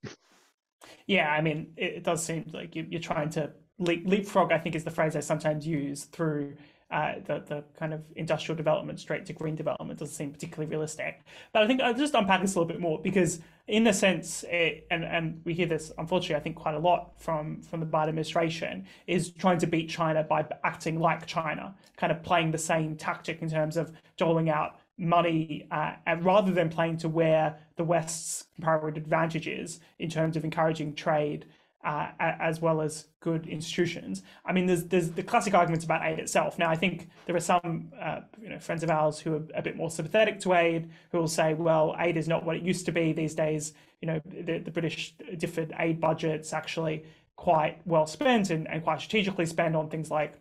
Yeah, 1.06 1.30
I 1.30 1.40
mean, 1.40 1.72
it, 1.76 2.04
does 2.04 2.24
seem 2.24 2.50
like 2.52 2.74
you, 2.74 2.86
are 2.94 3.00
trying 3.00 3.30
to 3.30 3.50
leap, 3.78 4.06
leapfrog. 4.06 4.52
I 4.52 4.58
think 4.58 4.74
is 4.74 4.84
the 4.84 4.90
phrase 4.90 5.16
I 5.16 5.20
sometimes 5.20 5.66
use 5.66 6.04
through 6.04 6.56
uh, 6.90 7.14
the 7.24 7.42
the 7.46 7.64
kind 7.78 7.94
of 7.94 8.02
industrial 8.16 8.56
development 8.56 8.98
straight 8.98 9.24
to 9.26 9.32
green 9.32 9.54
development 9.54 9.98
doesn't 9.98 10.14
seem 10.14 10.32
particularly 10.32 10.68
realistic. 10.68 11.22
But 11.52 11.62
I 11.62 11.66
think 11.66 11.80
I'll 11.80 11.94
just 11.94 12.14
unpack 12.14 12.40
this 12.40 12.54
a 12.54 12.58
little 12.58 12.68
bit 12.68 12.80
more 12.80 13.00
because, 13.00 13.40
in 13.68 13.86
a 13.86 13.92
sense, 13.92 14.44
it, 14.48 14.86
and 14.90 15.04
and 15.04 15.40
we 15.44 15.54
hear 15.54 15.66
this 15.66 15.92
unfortunately 15.98 16.36
I 16.36 16.40
think 16.40 16.56
quite 16.56 16.74
a 16.74 16.78
lot 16.78 17.12
from 17.20 17.62
from 17.62 17.80
the 17.80 17.86
Biden 17.86 18.08
administration 18.08 18.86
is 19.06 19.30
trying 19.30 19.58
to 19.58 19.66
beat 19.66 19.88
China 19.88 20.24
by 20.24 20.44
acting 20.64 20.98
like 20.98 21.26
China, 21.26 21.74
kind 21.96 22.10
of 22.10 22.22
playing 22.22 22.50
the 22.50 22.58
same 22.58 22.96
tactic 22.96 23.40
in 23.42 23.48
terms 23.48 23.76
of 23.76 23.92
doling 24.16 24.50
out 24.50 24.80
money 25.00 25.66
uh, 25.70 25.94
rather 26.20 26.52
than 26.52 26.68
playing 26.68 26.96
to 26.98 27.08
where 27.08 27.58
the 27.76 27.84
West's 27.84 28.44
comparative 28.54 29.02
advantage 29.02 29.48
is 29.48 29.80
in 29.98 30.10
terms 30.10 30.36
of 30.36 30.44
encouraging 30.44 30.94
trade 30.94 31.46
uh, 31.84 32.08
as 32.18 32.60
well 32.60 32.80
as 32.80 33.06
good 33.20 33.46
institutions. 33.46 34.22
I 34.44 34.52
mean, 34.52 34.66
there's 34.66 34.84
there's 34.84 35.10
the 35.10 35.22
classic 35.22 35.54
arguments 35.54 35.84
about 35.84 36.04
aid 36.04 36.18
itself. 36.18 36.58
Now, 36.58 36.68
I 36.68 36.76
think 36.76 37.08
there 37.26 37.34
are 37.34 37.40
some 37.40 37.92
uh, 38.00 38.20
you 38.40 38.50
know 38.50 38.58
friends 38.58 38.82
of 38.82 38.90
ours 38.90 39.18
who 39.18 39.34
are 39.34 39.42
a 39.54 39.62
bit 39.62 39.76
more 39.76 39.90
sympathetic 39.90 40.40
to 40.40 40.54
aid, 40.54 40.90
who 41.12 41.18
will 41.18 41.28
say, 41.28 41.54
well, 41.54 41.96
aid 41.98 42.16
is 42.16 42.28
not 42.28 42.44
what 42.44 42.56
it 42.56 42.62
used 42.62 42.84
to 42.86 42.92
be 42.92 43.12
these 43.12 43.34
days. 43.34 43.72
You 44.02 44.08
know, 44.08 44.20
the, 44.24 44.58
the 44.58 44.70
British 44.70 45.14
different 45.38 45.72
aid 45.78 46.00
budgets 46.00 46.52
actually 46.52 47.04
quite 47.36 47.80
well 47.86 48.06
spent 48.06 48.50
and, 48.50 48.68
and 48.68 48.82
quite 48.84 49.00
strategically 49.00 49.46
spent 49.46 49.74
on 49.74 49.88
things 49.88 50.10
like 50.10 50.34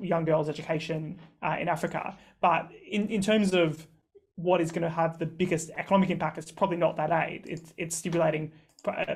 young 0.00 0.24
girls' 0.24 0.48
education 0.48 1.18
uh, 1.42 1.56
in 1.60 1.68
Africa. 1.68 2.16
But 2.40 2.70
in, 2.90 3.08
in 3.08 3.20
terms 3.20 3.52
of 3.52 3.86
what 4.36 4.60
is 4.60 4.70
going 4.70 4.82
to 4.82 4.90
have 4.90 5.18
the 5.18 5.26
biggest 5.26 5.70
economic 5.76 6.10
impact, 6.10 6.38
it's 6.38 6.52
probably 6.52 6.76
not 6.76 6.96
that 6.96 7.10
aid. 7.10 7.44
It's, 7.46 7.74
it's 7.76 7.96
stimulating 7.96 8.52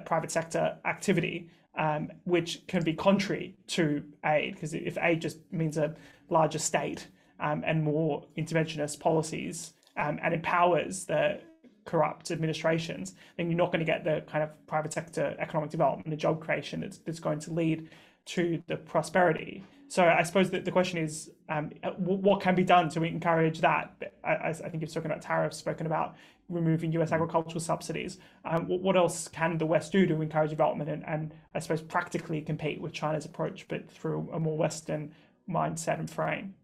private 0.04 0.30
sector 0.30 0.78
activity, 0.85 1.48
um, 1.76 2.11
which 2.24 2.66
can 2.66 2.82
be 2.82 2.92
contrary 2.92 3.54
to 3.68 4.02
aid, 4.24 4.54
because 4.54 4.74
if 4.74 4.98
aid 5.00 5.20
just 5.20 5.38
means 5.50 5.78
a 5.78 5.94
larger 6.28 6.58
state 6.58 7.08
um, 7.40 7.62
and 7.66 7.82
more 7.82 8.24
interventionist 8.37 9.00
policies 9.00 9.74
um, 9.96 10.18
and 10.22 10.35
empowers 10.35 11.04
the 11.04 11.40
corrupt 11.85 12.30
administrations, 12.30 13.14
then 13.37 13.50
you're 13.50 13.58
not 13.58 13.72
going 13.72 13.85
to 13.85 13.85
get 13.85 14.04
the 14.04 14.22
kind 14.30 14.44
of 14.44 14.66
private 14.66 14.92
sector 14.92 15.35
economic 15.38 15.70
development 15.70 16.06
and 16.06 16.18
job 16.18 16.40
creation 16.40 16.80
that's, 16.80 16.98
that's 16.98 17.20
going 17.20 17.40
to 17.40 17.52
lead 17.52 17.88
to 18.24 18.62
the 18.68 18.76
prosperity. 18.76 19.64
So 19.92 20.07
I 20.07 20.22
suppose 20.22 20.48
that 20.52 20.64
the 20.64 20.70
question 20.70 20.96
is, 20.96 21.31
um, 21.50 21.70
what 21.98 22.40
can 22.40 22.55
be 22.55 22.64
done 22.64 22.88
to 22.88 23.02
encourage 23.02 23.61
that? 23.61 23.92
I, 24.24 24.48
I 24.48 24.52
think 24.55 24.81
you've 24.81 24.88
spoken 24.88 25.11
about 25.11 25.20
tariffs, 25.20 25.59
spoken 25.59 25.85
about 25.85 26.16
removing 26.48 26.92
U.S. 26.92 27.12
agricultural 27.12 27.61
subsidies. 27.61 28.16
Um, 28.46 28.68
what, 28.68 28.81
what, 28.81 28.96
else 28.96 29.28
can 29.28 29.59
the 29.59 29.66
West 29.66 29.92
do 29.92 30.07
to 30.07 30.22
encourage 30.22 30.48
development 30.48 30.88
and, 30.88 31.07
and, 31.07 31.35
I 31.55 31.59
suppose 31.59 31.83
practically 31.83 32.40
compete 32.40 32.81
with 32.81 32.94
China's 32.94 33.26
approach, 33.26 33.68
but 33.68 33.90
through 33.90 34.31
a 34.33 34.40
more 34.40 34.57
Western 34.57 35.12
mindset 35.46 35.98
and 35.98 36.09
frame? 36.09 36.55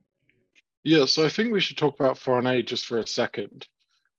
Yeah, 0.83 1.05
so 1.05 1.27
I 1.27 1.29
think 1.29 1.53
we 1.53 1.61
should 1.61 1.77
talk 1.77 2.01
about 2.01 2.17
foreign 2.17 2.47
aid 2.47 2.67
just 2.67 2.87
for 2.87 2.97
a 2.97 3.07
second. 3.07 3.67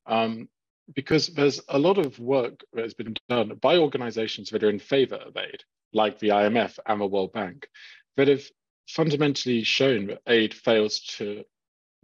Um, 0.06 0.50
because 0.94 1.30
there's 1.30 1.60
a 1.68 1.80
lot 1.80 1.98
of 1.98 2.20
work 2.20 2.60
that 2.74 2.84
has 2.84 2.94
been 2.94 3.16
done 3.28 3.58
by 3.60 3.78
organizations 3.78 4.52
that 4.52 4.64
are 4.64 4.70
in 4.70 4.78
favor 4.78 5.16
of 5.16 5.36
aid, 5.36 5.64
like 5.94 6.20
the 6.20 6.30
IMF 6.30 6.78
and 6.86 7.02
the 7.02 7.08
World 7.08 7.34
Bank, 7.34 7.68
that 8.16 8.28
have 8.28 8.44
fundamentally 8.90 9.64
shown 9.64 10.08
that 10.08 10.22
aid 10.28 10.54
fails 10.54 11.00
to 11.00 11.44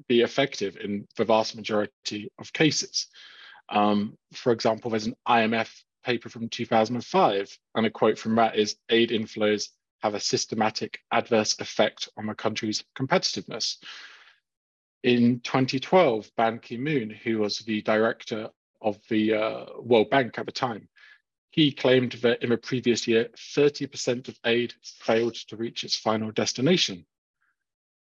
be 0.08 0.22
effective 0.22 0.78
in 0.78 1.08
the 1.18 1.26
vast 1.26 1.56
majority 1.56 2.32
of 2.40 2.54
cases. 2.54 3.08
Um, 3.70 4.18
for 4.34 4.52
example, 4.52 4.92
there's 4.92 5.08
an 5.08 5.16
IMF 5.28 5.72
paper 6.04 6.30
from 6.30 6.48
2005, 6.48 7.58
and 7.74 7.86
a 7.86 7.90
quote 7.90 8.20
from 8.20 8.36
that 8.36 8.56
is 8.56 8.76
aid 8.90 9.10
inflows 9.10 9.70
have 10.04 10.14
a 10.14 10.20
systematic 10.20 11.00
adverse 11.12 11.60
effect 11.60 12.10
on 12.18 12.28
the 12.28 12.36
country's 12.36 12.84
competitiveness. 12.96 13.78
In 15.02 15.40
2012, 15.40 16.30
Ban 16.38 16.60
Ki 16.60 16.78
moon, 16.78 17.10
who 17.10 17.40
was 17.40 17.60
the 17.60 17.82
director 17.82 18.50
of 18.82 19.00
the 19.10 19.34
uh, 19.34 19.66
World 19.80 20.12
Bank 20.12 20.38
at 20.38 20.46
the 20.46 20.52
time, 20.52 20.88
he 21.56 21.72
claimed 21.72 22.12
that 22.22 22.44
in 22.44 22.50
the 22.50 22.58
previous 22.58 23.08
year, 23.08 23.30
30% 23.56 24.28
of 24.28 24.38
aid 24.46 24.74
failed 24.84 25.36
to 25.36 25.56
reach 25.56 25.86
its 25.86 25.96
final 25.96 26.30
destination. 26.32 27.06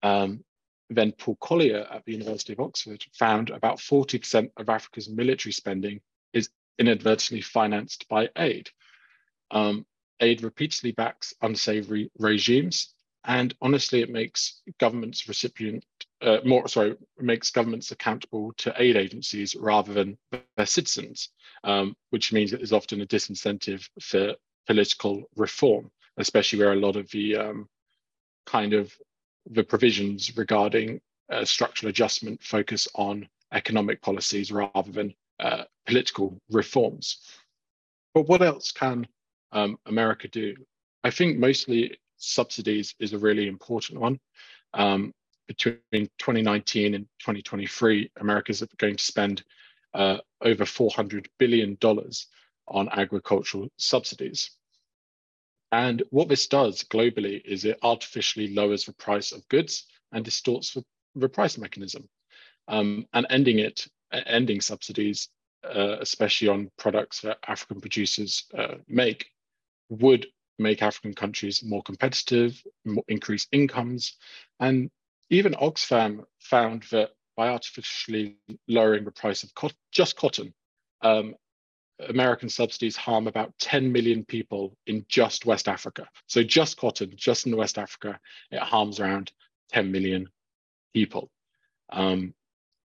Um, 0.01 0.45
then 0.89 1.11
Paul 1.11 1.35
Collier 1.35 1.85
at 1.91 2.05
the 2.05 2.13
University 2.13 2.53
of 2.53 2.61
Oxford 2.61 3.03
found 3.19 3.49
about 3.49 3.79
40% 3.79 4.51
of 4.55 4.69
Africa's 4.69 5.09
military 5.09 5.51
spending 5.51 5.99
is 6.31 6.49
inadvertently 6.79 7.41
financed 7.41 8.07
by 8.07 8.29
aid. 8.37 8.69
Um, 9.51 9.85
aid 10.21 10.43
repeatedly 10.43 10.93
backs 10.93 11.33
unsavory 11.41 12.09
regimes, 12.17 12.93
and 13.25 13.53
honestly, 13.61 14.01
it 14.01 14.09
makes 14.09 14.61
governments 14.79 15.27
recipient 15.27 15.83
uh, 16.21 16.39
more 16.45 16.67
sorry 16.67 16.95
makes 17.19 17.51
governments 17.51 17.91
accountable 17.91 18.53
to 18.57 18.73
aid 18.77 18.95
agencies 18.95 19.55
rather 19.55 19.93
than 19.93 20.17
their 20.55 20.65
citizens 20.65 21.29
um, 21.63 21.95
which 22.09 22.33
means 22.33 22.51
that 22.51 22.57
there's 22.57 22.73
often 22.73 23.01
a 23.01 23.05
disincentive 23.05 23.87
for 23.99 24.35
political 24.67 25.23
reform, 25.35 25.89
especially 26.17 26.59
where 26.59 26.73
a 26.73 26.79
lot 26.79 26.95
of 26.95 27.09
the 27.11 27.35
um, 27.35 27.67
kind 28.45 28.73
of 28.73 28.93
the 29.49 29.63
provisions 29.63 30.35
regarding 30.37 30.99
a 31.29 31.45
structural 31.45 31.89
adjustment 31.89 32.41
focus 32.43 32.87
on 32.95 33.27
economic 33.53 34.01
policies 34.01 34.51
rather 34.51 34.91
than 34.91 35.13
uh, 35.39 35.63
political 35.85 36.37
reforms. 36.49 37.19
But 38.13 38.27
what 38.27 38.41
else 38.41 38.71
can 38.71 39.07
um, 39.51 39.77
America 39.85 40.27
do? 40.27 40.55
I 41.03 41.09
think 41.09 41.37
mostly 41.37 41.97
subsidies 42.17 42.93
is 42.99 43.13
a 43.13 43.17
really 43.17 43.47
important 43.47 43.99
one. 43.99 44.19
Um, 44.73 45.13
between 45.51 46.09
2019 46.17 46.95
and 46.95 47.05
2023, 47.19 48.11
America 48.19 48.51
is 48.51 48.63
going 48.77 48.95
to 48.95 49.03
spend 49.03 49.43
uh, 49.93 50.17
over 50.41 50.63
$400 50.63 51.25
billion 51.37 51.77
on 52.67 52.89
agricultural 52.89 53.67
subsidies. 53.77 54.51
And 55.73 56.03
what 56.09 56.29
this 56.29 56.47
does 56.47 56.83
globally 56.83 57.41
is 57.43 57.65
it 57.65 57.79
artificially 57.83 58.53
lowers 58.53 58.85
the 58.85 58.93
price 58.93 59.31
of 59.31 59.47
goods 59.49 59.85
and 60.11 60.23
distorts 60.23 60.73
the, 60.73 60.83
the 61.15 61.29
price 61.29 61.57
mechanism. 61.57 62.07
Um, 62.67 63.05
and 63.13 63.25
ending 63.29 63.59
it, 63.59 63.87
ending 64.11 64.61
subsidies, 64.61 65.29
uh, 65.65 65.97
especially 65.99 66.47
on 66.47 66.71
products 66.77 67.21
that 67.21 67.39
African 67.47 67.81
producers 67.81 68.45
uh, 68.57 68.75
make, 68.87 69.25
would 69.89 70.27
make 70.59 70.81
African 70.81 71.13
countries 71.13 71.63
more 71.63 71.83
competitive, 71.83 72.61
more, 72.85 73.03
increase 73.07 73.47
incomes. 73.51 74.15
And 74.59 74.89
even 75.31 75.53
Oxfam 75.53 76.25
found 76.39 76.83
that 76.91 77.11
by 77.35 77.47
artificially 77.47 78.37
lowering 78.67 79.05
the 79.05 79.11
price 79.11 79.43
of 79.43 79.55
co 79.55 79.69
just 79.91 80.15
cotton, 80.17 80.53
um, 81.01 81.33
American 82.09 82.49
subsidies 82.49 82.97
harm 82.97 83.27
about 83.27 83.53
10 83.59 83.91
million 83.91 84.25
people 84.25 84.75
in 84.87 85.05
just 85.07 85.45
West 85.45 85.67
Africa. 85.67 86.07
So 86.27 86.43
just 86.43 86.77
cotton, 86.77 87.13
just 87.15 87.47
in 87.47 87.55
West 87.55 87.77
Africa, 87.77 88.19
it 88.51 88.59
harms 88.59 88.99
around 88.99 89.31
10 89.71 89.91
million 89.91 90.27
people. 90.93 91.31
Um, 91.91 92.33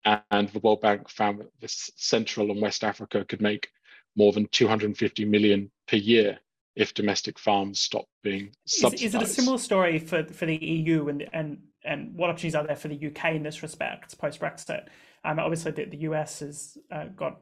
and 0.05 0.49
the 0.49 0.59
World 0.59 0.81
Bank 0.81 1.09
found 1.09 1.39
that 1.39 1.51
this 1.61 1.91
Central 1.95 2.51
and 2.51 2.61
West 2.61 2.83
Africa 2.83 3.23
could 3.23 3.41
make 3.41 3.69
more 4.17 4.33
than 4.33 4.47
250 4.47 5.25
million 5.25 5.71
per 5.87 5.97
year 5.97 6.39
if 6.75 6.93
domestic 6.93 7.39
farms 7.39 7.79
stop 7.79 8.05
being 8.21 8.51
subsidized. 8.65 9.03
Is, 9.03 9.15
is 9.15 9.15
it 9.15 9.21
a 9.21 9.27
similar 9.27 9.57
story 9.57 9.99
for, 9.99 10.25
for 10.25 10.45
the 10.45 10.57
EU 10.57 11.07
and, 11.07 11.29
and, 11.31 11.59
and 11.85 12.15
what 12.15 12.29
opportunities 12.29 12.55
are 12.55 12.65
there 12.65 12.75
for 12.75 12.87
the 12.87 13.07
UK 13.07 13.35
in 13.35 13.43
this 13.43 13.61
respect 13.61 14.17
post 14.17 14.39
Brexit? 14.39 14.87
Um, 15.25 15.39
obviously, 15.39 15.71
the, 15.71 15.85
the 15.85 15.97
US 15.97 16.39
has 16.39 16.77
uh, 16.91 17.05
got 17.15 17.41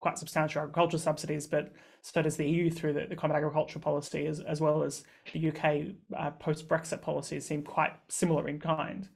quite 0.00 0.18
substantial 0.18 0.62
agricultural 0.62 1.00
subsidies, 1.00 1.46
but 1.46 1.72
so 2.02 2.20
does 2.20 2.36
the 2.36 2.46
EU 2.46 2.70
through 2.70 2.92
the, 2.92 3.06
the 3.08 3.16
Common 3.16 3.36
Agricultural 3.36 3.82
Policy, 3.82 4.26
as, 4.26 4.40
as 4.40 4.60
well 4.60 4.82
as 4.82 5.04
the 5.32 5.48
UK 5.48 5.94
uh, 6.14 6.30
post 6.32 6.68
Brexit 6.68 7.00
policies 7.00 7.46
seem 7.46 7.62
quite 7.62 7.92
similar 8.08 8.46
in 8.48 8.60
kind. 8.60 9.08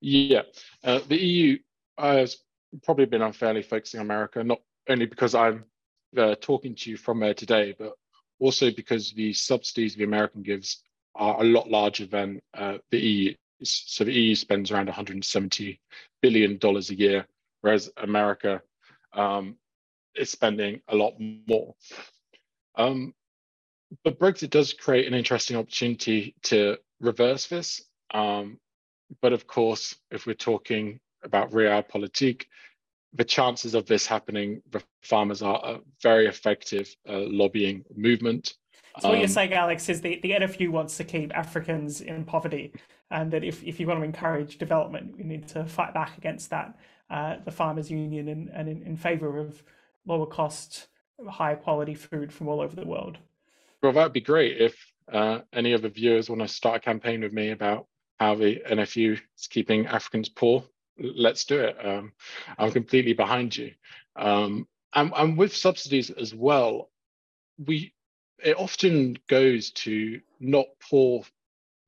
Yeah, 0.00 0.42
uh, 0.84 1.00
the 1.08 1.18
EU 1.18 1.58
has 1.98 2.38
probably 2.82 3.04
been 3.04 3.20
unfairly 3.20 3.62
focusing 3.62 4.00
on 4.00 4.06
America, 4.06 4.42
not 4.42 4.60
only 4.88 5.06
because 5.06 5.34
I'm 5.34 5.64
uh, 6.16 6.36
talking 6.40 6.74
to 6.76 6.90
you 6.90 6.96
from 6.96 7.20
there 7.20 7.34
today, 7.34 7.74
but 7.78 7.92
also 8.38 8.70
because 8.70 9.12
the 9.12 9.32
subsidies 9.32 9.94
the 9.94 10.04
American 10.04 10.42
gives 10.42 10.82
are 11.18 11.42
a 11.42 11.44
lot 11.44 11.68
larger 11.70 12.06
than 12.06 12.40
uh, 12.54 12.78
the 12.90 12.98
EU. 12.98 13.34
So 13.62 14.04
the 14.04 14.12
EU 14.12 14.34
spends 14.34 14.70
around 14.70 14.86
170 14.86 15.80
billion 16.22 16.58
dollars 16.58 16.90
a 16.90 16.94
year, 16.94 17.26
whereas 17.60 17.90
America 17.96 18.62
um, 19.12 19.56
is 20.14 20.30
spending 20.30 20.80
a 20.88 20.96
lot 20.96 21.14
more. 21.18 21.74
Um, 22.76 23.14
but 24.04 24.18
Brexit 24.18 24.50
does 24.50 24.72
create 24.72 25.06
an 25.06 25.14
interesting 25.14 25.56
opportunity 25.56 26.34
to 26.44 26.78
reverse 27.00 27.46
this. 27.48 27.82
Um, 28.12 28.58
but 29.20 29.32
of 29.32 29.46
course, 29.46 29.96
if 30.10 30.26
we're 30.26 30.34
talking 30.34 31.00
about 31.24 31.50
realpolitik, 31.50 32.44
the 33.14 33.24
chances 33.24 33.74
of 33.74 33.86
this 33.86 34.06
happening, 34.06 34.62
the 34.70 34.82
farmers 35.02 35.42
are 35.42 35.60
a 35.64 35.80
very 36.02 36.26
effective 36.26 36.94
uh, 37.08 37.18
lobbying 37.18 37.84
movement. 37.96 38.54
So 39.00 39.08
what 39.08 39.14
um, 39.14 39.20
you're 39.20 39.28
saying, 39.28 39.52
Alex, 39.52 39.88
is 39.88 40.00
the, 40.00 40.18
the 40.22 40.32
NFU 40.32 40.70
wants 40.70 40.96
to 40.96 41.04
keep 41.04 41.34
Africans 41.36 42.00
in 42.00 42.24
poverty, 42.24 42.72
and 43.10 43.30
that 43.32 43.44
if, 43.44 43.62
if 43.62 43.78
you 43.78 43.86
want 43.86 44.00
to 44.00 44.04
encourage 44.04 44.58
development, 44.58 45.14
you 45.18 45.24
need 45.24 45.46
to 45.48 45.64
fight 45.64 45.94
back 45.94 46.16
against 46.18 46.50
that. 46.50 46.78
Uh, 47.10 47.36
the 47.44 47.50
farmers' 47.50 47.90
union 47.90 48.28
and, 48.28 48.50
and 48.50 48.68
in, 48.68 48.82
in 48.82 48.96
favour 48.96 49.38
of 49.38 49.62
lower 50.06 50.26
cost, 50.26 50.88
higher 51.28 51.56
quality 51.56 51.94
food 51.94 52.32
from 52.32 52.48
all 52.48 52.60
over 52.60 52.76
the 52.76 52.84
world. 52.84 53.16
Well, 53.82 53.92
that'd 53.92 54.12
be 54.12 54.20
great 54.20 54.60
if 54.60 54.92
uh, 55.10 55.40
any 55.52 55.72
of 55.72 55.80
the 55.80 55.88
viewers 55.88 56.28
want 56.28 56.42
to 56.42 56.48
start 56.48 56.76
a 56.76 56.80
campaign 56.80 57.22
with 57.22 57.32
me 57.32 57.50
about 57.50 57.86
how 58.20 58.34
the 58.34 58.60
NFU 58.68 59.14
is 59.14 59.46
keeping 59.46 59.86
Africans 59.86 60.28
poor 60.28 60.64
let's 60.98 61.44
do 61.44 61.60
it. 61.60 61.76
Um, 61.84 62.12
I'm 62.58 62.72
completely 62.72 63.12
behind 63.12 63.56
you. 63.56 63.72
Um, 64.16 64.66
and, 64.94 65.12
and 65.14 65.38
with 65.38 65.54
subsidies 65.56 66.10
as 66.10 66.34
well, 66.34 66.90
we 67.64 67.92
it 68.42 68.56
often 68.56 69.16
goes 69.28 69.70
to 69.70 70.20
not 70.40 70.66
poor 70.88 71.24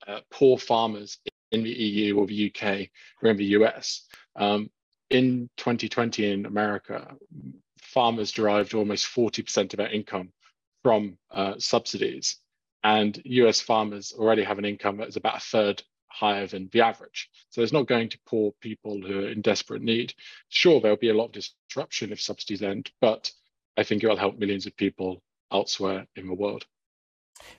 uh, 0.06 0.20
poor 0.30 0.58
farmers 0.58 1.18
in 1.52 1.62
the 1.62 1.70
EU 1.70 2.18
or 2.18 2.26
the 2.26 2.52
UK 2.52 2.88
or 3.22 3.30
in 3.30 3.36
the 3.36 3.44
US. 3.56 4.06
Um, 4.36 4.70
in 5.10 5.50
2020 5.56 6.32
in 6.32 6.46
America, 6.46 7.14
farmers 7.82 8.32
derived 8.32 8.74
almost 8.74 9.06
40% 9.06 9.72
of 9.72 9.76
their 9.76 9.88
income 9.90 10.32
from 10.82 11.18
uh, 11.30 11.54
subsidies. 11.58 12.38
And 12.82 13.20
US 13.24 13.60
farmers 13.60 14.12
already 14.16 14.42
have 14.42 14.58
an 14.58 14.64
income 14.64 14.96
that 14.98 15.08
is 15.08 15.16
about 15.16 15.36
a 15.36 15.40
third 15.40 15.82
higher 16.08 16.46
than 16.46 16.68
the 16.72 16.80
average. 16.80 17.28
So 17.50 17.62
it's 17.62 17.72
not 17.72 17.86
going 17.86 18.08
to 18.10 18.18
poor 18.26 18.52
people 18.60 19.00
who 19.00 19.20
are 19.20 19.28
in 19.28 19.42
desperate 19.42 19.82
need. 19.82 20.14
Sure, 20.48 20.80
there'll 20.80 20.96
be 20.96 21.10
a 21.10 21.14
lot 21.14 21.36
of 21.36 21.44
disruption 21.68 22.12
if 22.12 22.20
subsidies 22.20 22.62
end, 22.62 22.90
but 23.00 23.30
I 23.76 23.82
think 23.82 24.02
it 24.02 24.08
will 24.08 24.16
help 24.16 24.38
millions 24.38 24.66
of 24.66 24.76
people 24.76 25.22
elsewhere 25.52 26.06
in 26.16 26.26
the 26.26 26.34
world. 26.34 26.66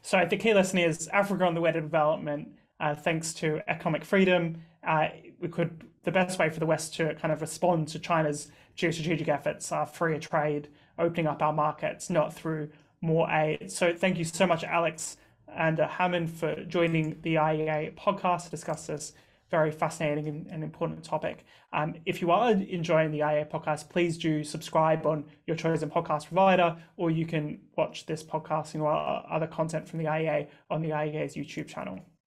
So 0.02 0.26
the 0.30 0.38
key 0.38 0.54
lesson 0.54 0.80
is 0.80 1.08
Africa 1.10 1.46
on 1.46 1.56
the 1.56 1.62
way 1.62 1.72
to 1.72 1.82
development, 1.82 2.50
uh, 2.80 2.96
thanks 2.96 3.34
to 3.36 3.62
economic 3.68 4.06
freedom. 4.06 4.64
Uh, 4.86 5.10
we 5.40 5.48
could 5.48 5.86
the 6.04 6.12
best 6.12 6.40
way 6.40 6.50
for 6.50 6.60
the 6.60 6.66
West 6.66 6.96
to 6.96 7.14
kind 7.16 7.32
of 7.32 7.42
respond 7.42 7.88
to 7.90 8.00
China's 8.00 8.52
geostrategic 8.76 9.28
efforts 9.28 9.72
are 9.72 9.86
freer 9.86 10.20
trade, 10.20 10.70
opening 10.98 11.28
up 11.28 11.42
our 11.42 11.54
markets, 11.54 12.10
not 12.10 12.34
through 12.34 12.70
more 13.02 13.30
aid. 13.30 13.72
So 13.72 13.94
thank 13.94 14.18
you 14.18 14.24
so 14.24 14.48
much, 14.48 14.64
Alex, 14.64 15.18
and 15.48 15.80
uh, 15.80 15.88
Hammond 15.88 16.32
for 16.32 16.64
joining 16.64 17.22
the 17.22 17.36
IEA 17.36 17.96
podcast 17.96 18.46
to 18.46 18.52
discuss 18.52 18.88
this 18.88 19.14
very 19.52 19.70
fascinating 19.70 20.48
and, 20.50 20.64
important 20.64 21.04
topic. 21.04 21.46
Um, 21.74 21.96
if 22.06 22.22
you 22.22 22.32
are 22.32 22.52
enjoying 22.52 23.12
the 23.12 23.20
IEA 23.20 23.52
podcast, 23.52 23.90
please 23.90 24.18
do 24.18 24.44
subscribe 24.44 25.06
on 25.06 25.26
your 25.46 25.58
chosen 25.58 25.90
podcast 25.90 26.28
provider, 26.28 26.78
or 26.98 27.12
you 27.12 27.26
can 27.26 27.60
watch 27.78 28.06
this 28.06 28.24
podcast 28.24 28.74
and 28.74 28.84
other 28.84 29.48
content 29.48 29.88
from 29.88 30.00
the 30.00 30.06
IEA 30.06 30.48
on 30.70 30.82
the 30.82 30.90
IEA's 30.90 31.36
YouTube 31.36 31.68
channel. 31.68 32.00